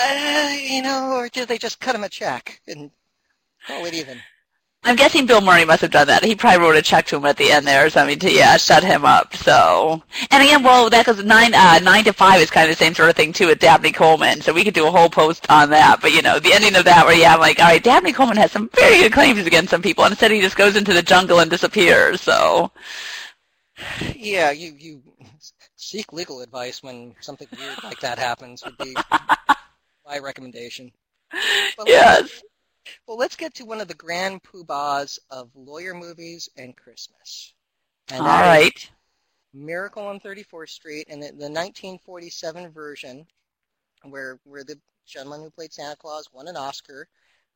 Uh, 0.00 0.56
you 0.60 0.82
know, 0.82 1.12
or 1.12 1.28
did 1.28 1.48
they 1.48 1.58
just 1.58 1.80
cut 1.80 1.94
him 1.94 2.04
a 2.04 2.08
check 2.08 2.60
and 2.66 2.90
call 3.66 3.84
it 3.84 3.94
even? 3.94 4.20
I'm 4.86 4.94
guessing 4.94 5.26
Bill 5.26 5.40
Murray 5.40 5.64
must 5.64 5.82
have 5.82 5.90
done 5.90 6.06
that. 6.06 6.24
He 6.24 6.36
probably 6.36 6.64
wrote 6.64 6.76
a 6.76 6.82
check 6.82 7.06
to 7.06 7.16
him 7.16 7.24
at 7.24 7.36
the 7.36 7.50
end 7.50 7.66
there 7.66 7.84
or 7.84 7.90
something 7.90 8.20
to 8.20 8.30
yeah 8.30 8.56
shut 8.56 8.84
him 8.84 9.04
up. 9.04 9.34
So 9.34 10.00
and 10.30 10.42
again, 10.44 10.62
well 10.62 10.88
that 10.90 11.06
goes 11.06 11.24
nine 11.24 11.54
uh, 11.54 11.80
nine 11.80 12.04
to 12.04 12.12
five 12.12 12.40
is 12.40 12.50
kind 12.50 12.70
of 12.70 12.78
the 12.78 12.84
same 12.84 12.94
sort 12.94 13.10
of 13.10 13.16
thing 13.16 13.32
too 13.32 13.48
with 13.48 13.58
Dabney 13.58 13.90
Coleman. 13.90 14.40
So 14.40 14.52
we 14.52 14.62
could 14.62 14.74
do 14.74 14.86
a 14.86 14.90
whole 14.92 15.10
post 15.10 15.44
on 15.50 15.70
that. 15.70 16.00
But 16.00 16.12
you 16.12 16.22
know 16.22 16.38
the 16.38 16.52
ending 16.52 16.76
of 16.76 16.84
that 16.84 17.04
where 17.04 17.16
yeah 17.16 17.34
I'm 17.34 17.40
like 17.40 17.58
all 17.58 17.66
right 17.66 17.82
Dabney 17.82 18.12
Coleman 18.12 18.36
has 18.36 18.52
some 18.52 18.70
very 18.74 18.98
good 18.98 19.12
claims 19.12 19.44
against 19.44 19.70
some 19.70 19.82
people 19.82 20.04
and 20.04 20.12
instead 20.12 20.30
he 20.30 20.40
just 20.40 20.56
goes 20.56 20.76
into 20.76 20.94
the 20.94 21.02
jungle 21.02 21.40
and 21.40 21.50
disappears. 21.50 22.20
So 22.20 22.70
yeah, 24.14 24.52
you 24.52 24.72
you 24.78 25.02
seek 25.74 26.12
legal 26.12 26.42
advice 26.42 26.80
when 26.84 27.12
something 27.20 27.48
weird 27.58 27.82
like 27.82 27.98
that 28.00 28.20
happens 28.20 28.62
would 28.64 28.78
be 28.78 28.94
my 30.06 30.18
recommendation. 30.20 30.92
But 31.76 31.88
yes. 31.88 32.42
Well, 33.06 33.16
let's 33.16 33.36
get 33.36 33.54
to 33.54 33.64
one 33.64 33.80
of 33.80 33.88
the 33.88 33.94
grand 33.94 34.42
poobahs 34.42 35.18
of 35.30 35.50
lawyer 35.54 35.94
movies 35.94 36.48
and 36.56 36.76
Christmas. 36.76 37.54
And 38.10 38.20
All 38.20 38.26
right. 38.26 38.90
Miracle 39.52 40.06
on 40.06 40.20
34th 40.20 40.68
Street, 40.68 41.06
and 41.08 41.22
the, 41.22 41.28
the 41.28 41.50
1947 41.50 42.70
version, 42.72 43.26
where 44.02 44.38
where 44.44 44.64
the 44.64 44.78
gentleman 45.06 45.42
who 45.42 45.50
played 45.50 45.72
Santa 45.72 45.96
Claus 45.96 46.28
won 46.32 46.48
an 46.48 46.56
Oscar 46.56 47.08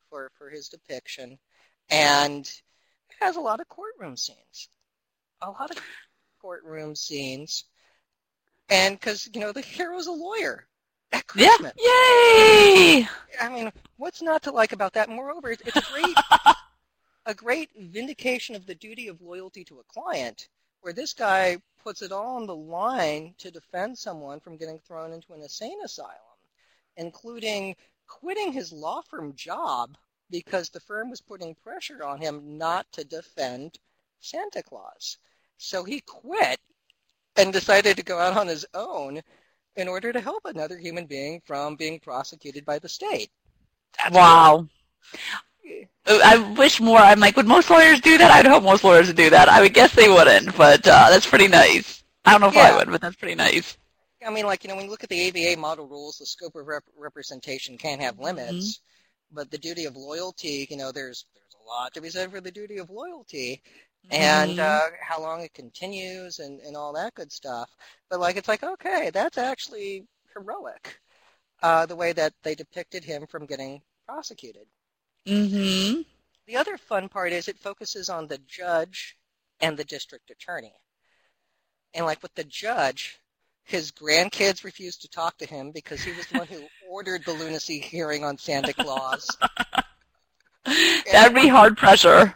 for 0.09 0.31
for 0.37 0.49
his 0.49 0.67
depiction, 0.67 1.37
and 1.89 2.45
it 2.45 3.15
has 3.19 3.35
a 3.35 3.41
lot 3.41 3.59
of 3.59 3.67
courtroom 3.67 4.17
scenes, 4.17 4.69
a 5.41 5.51
lot 5.51 5.69
of 5.69 5.77
courtroom 6.41 6.95
scenes, 6.95 7.65
and 8.69 8.99
because 8.99 9.29
you 9.33 9.41
know 9.41 9.51
the 9.51 9.61
hero's 9.61 10.07
a 10.07 10.11
lawyer, 10.11 10.67
at 11.11 11.27
Christmas. 11.27 11.73
Yeah. 11.77 11.91
Yay! 11.91 13.07
I 13.39 13.49
mean, 13.49 13.71
what's 13.97 14.21
not 14.21 14.43
to 14.43 14.51
like 14.51 14.71
about 14.73 14.93
that? 14.93 15.09
Moreover, 15.09 15.51
it's, 15.51 15.61
it's 15.65 15.77
a 15.77 15.91
great 15.91 16.17
a 17.25 17.33
great 17.33 17.69
vindication 17.77 18.55
of 18.55 18.65
the 18.65 18.75
duty 18.75 19.07
of 19.07 19.21
loyalty 19.21 19.63
to 19.65 19.79
a 19.79 19.83
client, 19.83 20.47
where 20.81 20.93
this 20.93 21.13
guy 21.13 21.57
puts 21.83 22.01
it 22.01 22.11
all 22.11 22.35
on 22.35 22.45
the 22.45 22.55
line 22.55 23.33
to 23.37 23.51
defend 23.51 23.97
someone 23.97 24.39
from 24.39 24.57
getting 24.57 24.79
thrown 24.79 25.13
into 25.13 25.33
an 25.33 25.41
insane 25.41 25.79
asylum, 25.83 26.15
including 26.97 27.75
quitting 28.07 28.51
his 28.51 28.71
law 28.71 29.01
firm 29.01 29.33
job 29.35 29.97
because 30.29 30.69
the 30.69 30.79
firm 30.79 31.09
was 31.09 31.21
putting 31.21 31.55
pressure 31.55 32.03
on 32.03 32.19
him 32.19 32.57
not 32.57 32.85
to 32.91 33.03
defend 33.03 33.77
Santa 34.19 34.63
Claus. 34.63 35.17
So 35.57 35.83
he 35.83 36.01
quit 36.01 36.59
and 37.35 37.53
decided 37.53 37.97
to 37.97 38.03
go 38.03 38.17
out 38.17 38.37
on 38.37 38.47
his 38.47 38.65
own 38.73 39.21
in 39.75 39.87
order 39.87 40.11
to 40.11 40.19
help 40.19 40.43
another 40.45 40.77
human 40.77 41.05
being 41.05 41.41
from 41.45 41.75
being 41.75 41.99
prosecuted 41.99 42.65
by 42.65 42.79
the 42.79 42.89
state. 42.89 43.29
That's 43.97 44.15
wow. 44.15 44.67
I 46.07 46.55
wish 46.57 46.81
more. 46.81 46.97
I'm 46.97 47.19
like, 47.19 47.37
would 47.37 47.47
most 47.47 47.69
lawyers 47.69 48.01
do 48.01 48.17
that? 48.17 48.31
I'd 48.31 48.45
hope 48.45 48.63
most 48.63 48.83
lawyers 48.83 49.07
would 49.07 49.15
do 49.15 49.29
that. 49.29 49.49
I 49.49 49.61
would 49.61 49.73
guess 49.73 49.93
they 49.93 50.09
wouldn't, 50.09 50.57
but 50.57 50.85
uh, 50.85 51.07
that's 51.09 51.27
pretty 51.27 51.47
nice. 51.47 52.03
I 52.25 52.31
don't 52.31 52.41
know 52.41 52.47
if 52.47 52.55
yeah. 52.55 52.71
I 52.73 52.77
would, 52.77 52.89
but 52.89 53.01
that's 53.01 53.15
pretty 53.15 53.35
nice. 53.35 53.77
I 54.25 54.29
mean, 54.29 54.45
like, 54.45 54.63
you 54.63 54.69
know, 54.69 54.75
when 54.75 54.85
you 54.85 54.91
look 54.91 55.03
at 55.03 55.09
the 55.09 55.29
ABA 55.29 55.59
model 55.59 55.87
rules, 55.87 56.17
the 56.17 56.25
scope 56.25 56.55
of 56.55 56.67
rep- 56.67 56.83
representation 56.97 57.77
can 57.77 57.99
have 57.99 58.15
mm-hmm. 58.15 58.23
limits, 58.23 58.77
mm-hmm. 58.77 59.35
but 59.35 59.51
the 59.51 59.57
duty 59.57 59.85
of 59.85 59.95
loyalty, 59.95 60.67
you 60.69 60.77
know, 60.77 60.91
there's 60.91 61.25
there's 61.33 61.55
a 61.63 61.67
lot 61.67 61.93
to 61.93 62.01
be 62.01 62.09
said 62.09 62.31
for 62.31 62.41
the 62.41 62.51
duty 62.51 62.77
of 62.77 62.89
loyalty. 62.89 63.61
And 64.09 64.59
uh, 64.59 64.81
how 65.01 65.21
long 65.21 65.41
it 65.41 65.53
continues 65.53 66.39
and, 66.39 66.59
and 66.61 66.75
all 66.75 66.93
that 66.93 67.13
good 67.13 67.31
stuff. 67.31 67.69
But 68.09 68.19
like 68.19 68.35
it's 68.35 68.47
like 68.47 68.63
okay, 68.63 69.11
that's 69.13 69.37
actually 69.37 70.05
heroic, 70.33 70.99
uh, 71.61 71.85
the 71.85 71.95
way 71.95 72.13
that 72.13 72.33
they 72.43 72.55
depicted 72.55 73.03
him 73.03 73.27
from 73.27 73.45
getting 73.45 73.81
prosecuted. 74.07 74.65
Mm-hmm. 75.27 76.01
The 76.47 76.55
other 76.55 76.77
fun 76.77 77.07
part 77.09 77.31
is 77.31 77.47
it 77.47 77.59
focuses 77.59 78.09
on 78.09 78.27
the 78.27 78.39
judge 78.47 79.17
and 79.59 79.77
the 79.77 79.83
district 79.83 80.31
attorney. 80.31 80.73
And 81.93 82.05
like 82.05 82.21
with 82.23 82.33
the 82.35 82.43
judge, 82.43 83.19
his 83.63 83.91
grandkids 83.91 84.63
refused 84.63 85.01
to 85.01 85.09
talk 85.09 85.37
to 85.37 85.45
him 85.45 85.71
because 85.71 86.01
he 86.01 86.11
was 86.11 86.25
the 86.27 86.39
one 86.39 86.47
who 86.47 86.63
ordered 86.89 87.23
the 87.25 87.33
lunacy 87.33 87.79
hearing 87.79 88.23
on 88.23 88.37
Santa 88.37 88.73
Claus. 88.73 89.27
That'd 91.11 91.35
be 91.35 91.47
hard 91.47 91.77
pressure. 91.77 92.35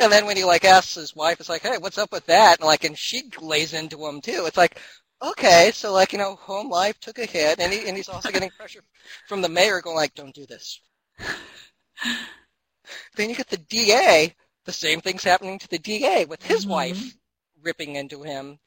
And 0.00 0.10
then 0.10 0.26
when 0.26 0.36
he 0.36 0.44
like 0.44 0.64
asks 0.64 0.94
his 0.94 1.14
wife, 1.14 1.40
it's 1.40 1.48
like, 1.48 1.62
hey, 1.62 1.78
what's 1.78 1.98
up 1.98 2.12
with 2.12 2.26
that? 2.26 2.58
And 2.60 2.66
like, 2.66 2.84
and 2.84 2.98
she 2.98 3.24
lays 3.40 3.74
into 3.74 4.04
him 4.06 4.20
too. 4.20 4.44
It's 4.46 4.56
like, 4.56 4.80
okay, 5.22 5.70
so 5.74 5.92
like, 5.92 6.12
you 6.12 6.18
know, 6.18 6.36
home 6.36 6.70
life 6.70 6.98
took 7.00 7.18
a 7.18 7.26
hit, 7.26 7.60
and 7.60 7.72
he 7.72 7.86
and 7.86 7.96
he's 7.96 8.08
also 8.08 8.32
getting 8.32 8.50
pressure 8.50 8.82
from 9.26 9.42
the 9.42 9.48
mayor, 9.48 9.80
going 9.82 9.96
like, 9.96 10.14
don't 10.14 10.34
do 10.34 10.46
this. 10.46 10.80
then 13.16 13.30
you 13.30 13.36
get 13.36 13.48
the 13.48 13.58
DA. 13.58 14.34
The 14.64 14.72
same 14.72 15.00
thing's 15.00 15.24
happening 15.24 15.58
to 15.58 15.68
the 15.68 15.78
DA 15.78 16.24
with 16.24 16.42
his 16.42 16.66
Mhm. 16.66 16.70
wife 16.70 17.14
ripping 17.62 17.96
into 17.96 18.22
him, 18.22 18.58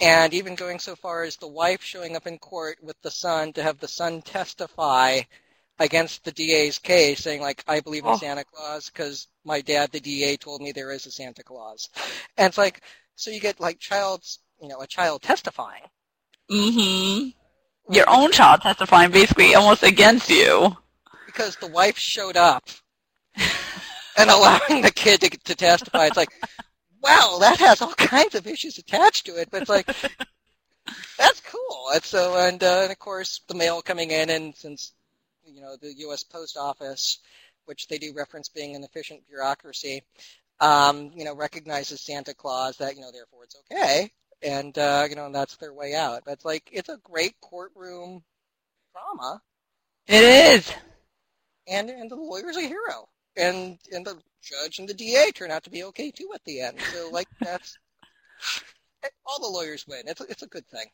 and 0.00 0.34
even 0.34 0.54
going 0.56 0.78
so 0.80 0.96
far 0.96 1.24
as 1.24 1.36
the 1.36 1.48
wife 1.48 1.82
showing 1.82 2.16
up 2.16 2.26
in 2.26 2.38
court 2.38 2.78
with 2.82 3.00
the 3.02 3.10
son 3.10 3.52
to 3.54 3.62
have 3.62 3.78
the 3.78 3.88
son 3.88 4.22
testify 4.22 5.22
against 5.78 6.24
the 6.24 6.32
DA's 6.32 6.78
case, 6.78 7.20
saying 7.20 7.40
like, 7.40 7.62
I 7.68 7.80
believe 7.80 8.04
in 8.04 8.10
Oh. 8.10 8.16
Santa 8.16 8.44
Claus 8.44 8.88
because 8.90 9.28
my 9.44 9.60
dad, 9.60 9.90
the 9.92 10.00
DA, 10.00 10.36
told 10.36 10.60
me 10.62 10.72
there 10.72 10.90
is 10.92 11.06
a 11.06 11.10
Santa 11.10 11.42
Claus. 11.42 11.88
And 12.36 12.46
it's 12.48 12.58
like, 12.58 12.82
so 13.14 13.30
you 13.30 13.40
get 13.40 13.60
like 13.60 13.78
child's, 13.78 14.38
you 14.60 14.68
know, 14.68 14.80
a 14.80 14.86
child 14.86 15.22
testifying. 15.22 15.82
Mm-hmm. 16.50 17.92
Your 17.92 18.08
own 18.08 18.32
child 18.32 18.62
testifying 18.62 19.10
basically 19.10 19.54
almost 19.54 19.82
against 19.82 20.28
you. 20.30 20.76
because 21.26 21.56
the 21.56 21.66
wife 21.68 21.98
showed 21.98 22.36
up 22.36 22.64
and 24.16 24.30
allowing 24.30 24.82
the 24.82 24.90
kid 24.94 25.20
to, 25.20 25.30
to 25.30 25.54
testify. 25.54 26.06
It's 26.06 26.16
like, 26.16 26.30
wow, 27.02 27.36
that 27.40 27.58
has 27.58 27.82
all 27.82 27.92
kinds 27.94 28.34
of 28.34 28.46
issues 28.46 28.78
attached 28.78 29.26
to 29.26 29.32
it, 29.40 29.48
but 29.50 29.62
it's 29.62 29.70
like, 29.70 29.86
that's 31.18 31.40
cool. 31.42 31.90
And 31.94 32.02
so, 32.02 32.36
and, 32.38 32.62
uh, 32.62 32.80
and 32.84 32.92
of 32.92 32.98
course, 32.98 33.40
the 33.48 33.54
mail 33.54 33.82
coming 33.82 34.10
in, 34.10 34.30
and 34.30 34.54
since, 34.54 34.92
you 35.46 35.60
know, 35.60 35.76
the 35.80 35.94
U.S. 35.98 36.24
Post 36.24 36.56
Office, 36.56 37.18
which 37.66 37.88
they 37.88 37.98
do 37.98 38.12
reference 38.14 38.48
being 38.48 38.74
an 38.76 38.84
efficient 38.84 39.26
bureaucracy, 39.28 40.02
um, 40.60 41.10
you 41.14 41.24
know, 41.24 41.34
recognizes 41.34 42.00
Santa 42.02 42.34
Claus, 42.34 42.76
that, 42.78 42.94
you 42.96 43.02
know, 43.02 43.12
therefore 43.12 43.44
it's 43.44 43.56
okay. 43.70 44.10
And, 44.42 44.76
uh, 44.78 45.06
you 45.08 45.16
know, 45.16 45.30
that's 45.32 45.56
their 45.56 45.72
way 45.74 45.94
out. 45.94 46.22
But 46.24 46.32
it's 46.34 46.44
like, 46.44 46.68
it's 46.72 46.88
a 46.88 46.98
great 47.04 47.34
courtroom 47.40 48.22
drama 48.92 49.40
It 50.08 50.22
is. 50.24 50.72
and 51.68 51.90
and 51.90 52.10
the 52.10 52.16
lawyer's 52.16 52.56
a 52.56 52.62
hero, 52.62 53.08
and 53.36 53.78
and 53.92 54.06
the 54.06 54.20
judge 54.42 54.78
and 54.78 54.88
the 54.88 54.94
DA 54.94 55.30
turn 55.32 55.50
out 55.50 55.64
to 55.64 55.70
be 55.70 55.84
okay 55.84 56.10
too 56.10 56.30
at 56.34 56.44
the 56.44 56.60
end. 56.60 56.80
So 56.82 57.10
like 57.10 57.28
that's 57.42 57.78
all 59.26 59.40
the 59.40 59.48
lawyers 59.48 59.86
win. 59.86 60.02
It's 60.06 60.20
it's 60.22 60.42
a 60.42 60.46
good 60.48 60.66
thing. 60.68 60.86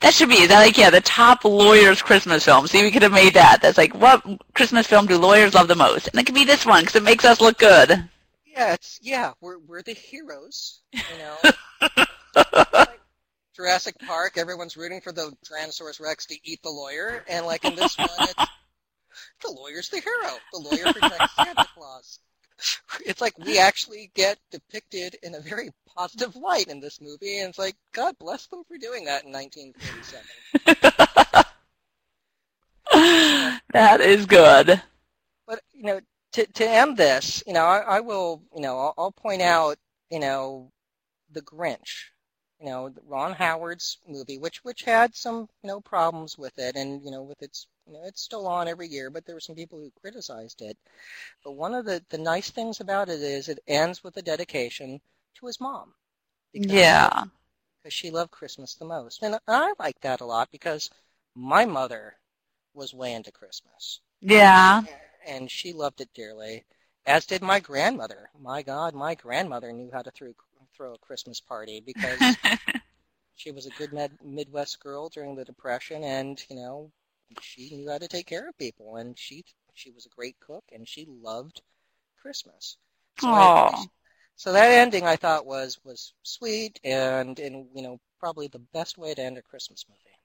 That 0.00 0.14
should 0.14 0.28
be 0.28 0.46
that 0.46 0.58
like 0.58 0.78
yeah, 0.78 0.90
the 0.90 1.00
top 1.00 1.44
lawyers 1.44 2.02
Christmas 2.02 2.44
film. 2.44 2.66
See, 2.66 2.82
we 2.82 2.90
could 2.90 3.02
have 3.02 3.12
made 3.12 3.34
that. 3.34 3.60
That's 3.60 3.78
like 3.78 3.94
what 3.94 4.24
Christmas 4.54 4.86
film 4.86 5.06
do 5.06 5.18
lawyers 5.18 5.54
love 5.54 5.68
the 5.68 5.74
most? 5.74 6.08
And 6.08 6.20
it 6.20 6.26
could 6.26 6.34
be 6.34 6.44
this 6.44 6.64
one 6.64 6.82
because 6.82 6.96
it 6.96 7.02
makes 7.02 7.24
us 7.24 7.40
look 7.40 7.58
good. 7.58 8.08
Yeah, 8.46 8.74
it's 8.74 8.98
yeah, 9.02 9.32
we're 9.40 9.58
we're 9.58 9.82
the 9.82 9.92
heroes. 9.92 10.80
You 10.92 11.00
know, 11.18 11.50
Like 12.72 13.00
Jurassic 13.56 13.98
Park, 14.06 14.36
everyone's 14.36 14.76
rooting 14.76 15.00
for 15.00 15.12
the 15.12 15.32
Tyrannosaurus 15.44 16.00
Rex 16.00 16.26
to 16.26 16.36
eat 16.44 16.62
the 16.62 16.70
lawyer, 16.70 17.24
and 17.28 17.46
like 17.46 17.64
in 17.64 17.74
this 17.74 17.96
one, 17.98 18.08
it's 18.20 18.34
the 19.42 19.50
lawyer's 19.50 19.88
the 19.88 20.00
hero. 20.00 20.36
The 20.52 20.58
lawyer 20.58 20.92
protects 20.92 21.36
Santa 21.36 21.66
Claus. 21.74 22.20
It's 23.10 23.20
like 23.20 23.38
we 23.38 23.58
actually 23.58 24.10
get 24.14 24.38
depicted 24.50 25.16
in 25.22 25.34
a 25.34 25.40
very 25.40 25.70
positive 25.96 26.36
light 26.36 26.68
in 26.68 26.80
this 26.80 27.00
movie, 27.00 27.40
and 27.40 27.50
it's 27.50 27.58
like 27.58 27.76
God 27.92 28.16
bless 28.18 28.46
them 28.46 28.62
for 28.68 28.78
doing 28.78 29.04
that 29.06 29.24
in 29.24 29.32
1947. 29.32 31.44
that 33.72 34.00
is 34.00 34.26
good. 34.26 34.80
But 35.46 35.60
you 35.72 35.82
know, 35.82 36.00
to 36.32 36.46
to 36.46 36.68
end 36.68 36.96
this, 36.96 37.42
you 37.46 37.52
know, 37.52 37.64
I, 37.64 37.78
I 37.78 38.00
will, 38.00 38.42
you 38.54 38.62
know, 38.62 38.78
I'll, 38.78 38.94
I'll 38.96 39.12
point 39.12 39.42
out, 39.42 39.76
you 40.10 40.20
know, 40.20 40.70
the 41.32 41.42
Grinch, 41.42 42.10
you 42.60 42.66
know, 42.66 42.92
Ron 43.06 43.32
Howard's 43.32 43.98
movie, 44.06 44.38
which 44.38 44.64
which 44.64 44.82
had 44.82 45.16
some, 45.16 45.48
you 45.62 45.68
know, 45.68 45.80
problems 45.80 46.38
with 46.38 46.58
it, 46.58 46.76
and 46.76 47.04
you 47.04 47.10
know, 47.10 47.22
with 47.22 47.42
its, 47.42 47.66
you 47.90 47.96
know, 47.98 48.04
it's 48.06 48.22
still 48.22 48.46
on 48.46 48.68
every 48.68 48.86
year, 48.88 49.10
but 49.10 49.26
there 49.26 49.34
were 49.34 49.40
some 49.40 49.56
people 49.56 49.80
who 49.80 49.90
criticized 50.00 50.62
it. 50.62 50.78
But 51.44 51.52
one 51.52 51.74
of 51.74 51.84
the 51.84 52.02
the 52.08 52.18
nice 52.18 52.50
things 52.50 52.80
about 52.80 53.08
it 53.08 53.20
is 53.20 53.48
it 53.48 53.58
ends 53.66 54.04
with 54.04 54.16
a 54.16 54.22
dedication 54.22 55.00
to 55.36 55.46
his 55.46 55.60
mom. 55.60 55.94
Because- 56.52 56.70
Yeah. 56.70 57.24
because 57.82 57.94
she 57.94 58.10
loved 58.10 58.30
Christmas 58.30 58.74
the 58.74 58.84
most. 58.84 59.22
And 59.22 59.38
I 59.48 59.74
like 59.78 60.00
that 60.02 60.20
a 60.20 60.24
lot 60.26 60.50
because 60.52 60.90
my 61.34 61.64
mother 61.64 62.16
was 62.74 62.94
way 62.94 63.12
into 63.14 63.32
Christmas. 63.32 64.00
Yeah. 64.20 64.82
And 65.26 65.50
she 65.50 65.72
loved 65.72 66.00
it 66.00 66.12
dearly, 66.14 66.64
as 67.06 67.26
did 67.26 67.42
my 67.42 67.58
grandmother. 67.60 68.30
My 68.38 68.62
God, 68.62 68.94
my 68.94 69.14
grandmother 69.14 69.72
knew 69.72 69.90
how 69.92 70.02
to 70.02 70.10
throw, 70.10 70.32
throw 70.74 70.94
a 70.94 70.98
Christmas 70.98 71.40
party 71.40 71.80
because 71.80 72.20
she 73.34 73.50
was 73.50 73.66
a 73.66 73.70
good 73.70 73.92
med- 73.92 74.18
Midwest 74.22 74.80
girl 74.80 75.08
during 75.08 75.34
the 75.34 75.44
Depression, 75.44 76.04
and, 76.04 76.42
you 76.48 76.56
know, 76.56 76.92
she 77.40 77.76
knew 77.76 77.90
how 77.90 77.98
to 77.98 78.08
take 78.08 78.26
care 78.26 78.48
of 78.48 78.58
people, 78.58 78.96
and 78.96 79.18
she 79.18 79.44
she 79.74 79.90
was 79.90 80.06
a 80.06 80.10
great 80.10 80.38
cook, 80.40 80.64
and 80.72 80.88
she 80.88 81.06
loved 81.06 81.62
Christmas. 82.20 82.76
So 83.18 83.28
I 83.28 83.86
so 84.36 84.52
that 84.52 84.70
ending 84.70 85.06
I 85.06 85.16
thought 85.16 85.46
was 85.46 85.78
was 85.84 86.14
sweet 86.22 86.80
and 86.84 87.38
and 87.38 87.68
you 87.74 87.82
know 87.82 88.00
probably 88.18 88.48
the 88.48 88.58
best 88.58 88.98
way 88.98 89.14
to 89.14 89.22
end 89.22 89.38
a 89.38 89.42
Christmas 89.42 89.84
movie. 89.88 90.19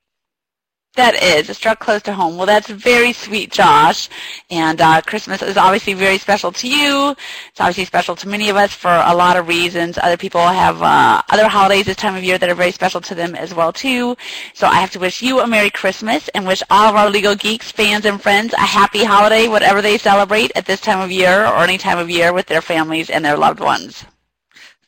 That 0.95 1.21
is. 1.21 1.49
It 1.49 1.55
struck 1.55 1.79
close 1.79 2.01
to 2.03 2.13
home. 2.13 2.37
Well, 2.37 2.45
that's 2.45 2.69
very 2.69 3.11
sweet, 3.11 3.51
Josh. 3.51 4.07
And 4.49 4.79
uh, 4.79 5.01
Christmas 5.01 5.41
is 5.41 5.57
obviously 5.57 5.93
very 5.93 6.17
special 6.17 6.53
to 6.53 6.69
you. 6.69 7.13
It's 7.49 7.59
obviously 7.59 7.83
special 7.83 8.15
to 8.15 8.29
many 8.29 8.49
of 8.49 8.55
us 8.55 8.73
for 8.73 8.89
a 8.89 9.13
lot 9.13 9.35
of 9.35 9.47
reasons. 9.49 9.97
Other 9.97 10.15
people 10.15 10.39
have 10.39 10.81
uh, 10.81 11.21
other 11.29 11.49
holidays 11.49 11.85
this 11.85 11.97
time 11.97 12.15
of 12.15 12.23
year 12.23 12.37
that 12.37 12.49
are 12.49 12.55
very 12.55 12.71
special 12.71 13.01
to 13.01 13.15
them 13.15 13.35
as 13.35 13.53
well, 13.53 13.73
too. 13.73 14.15
So 14.53 14.67
I 14.67 14.75
have 14.75 14.91
to 14.91 14.99
wish 14.99 15.21
you 15.21 15.41
a 15.41 15.47
Merry 15.47 15.69
Christmas 15.69 16.29
and 16.29 16.47
wish 16.47 16.63
all 16.69 16.89
of 16.89 16.95
our 16.95 17.09
Legal 17.09 17.35
Geeks 17.35 17.71
fans 17.71 18.05
and 18.05 18.21
friends 18.21 18.53
a 18.53 18.61
happy 18.61 19.03
holiday, 19.03 19.49
whatever 19.49 19.81
they 19.81 19.97
celebrate 19.97 20.53
at 20.55 20.65
this 20.65 20.79
time 20.79 21.01
of 21.01 21.11
year 21.11 21.45
or 21.45 21.57
any 21.57 21.77
time 21.77 21.97
of 21.97 22.09
year 22.09 22.31
with 22.31 22.45
their 22.45 22.61
families 22.61 23.09
and 23.09 23.23
their 23.25 23.37
loved 23.37 23.59
ones. 23.59 24.05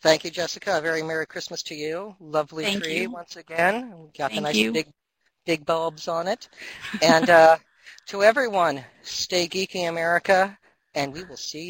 Thank 0.01 0.23
you, 0.23 0.31
Jessica. 0.31 0.77
A 0.77 0.81
very 0.81 1.01
Merry 1.03 1.25
Christmas 1.25 1.61
to 1.63 1.75
you. 1.75 2.15
Lovely 2.19 2.63
Thank 2.63 2.83
tree 2.83 3.01
you. 3.01 3.09
once 3.09 3.35
again. 3.35 3.91
We 3.97 4.07
got 4.17 4.29
the 4.29 4.35
Thank 4.35 4.43
nice 4.43 4.55
you. 4.55 4.71
big 4.71 4.87
big 5.47 5.65
bulbs 5.65 6.07
on 6.07 6.27
it. 6.27 6.47
And 7.01 7.27
uh, 7.29 7.57
to 8.07 8.21
everyone, 8.21 8.83
stay 9.01 9.47
geeky, 9.47 9.89
America, 9.89 10.57
and 10.93 11.13
we 11.13 11.23
will 11.23 11.37
see 11.37 11.61
you. 11.61 11.65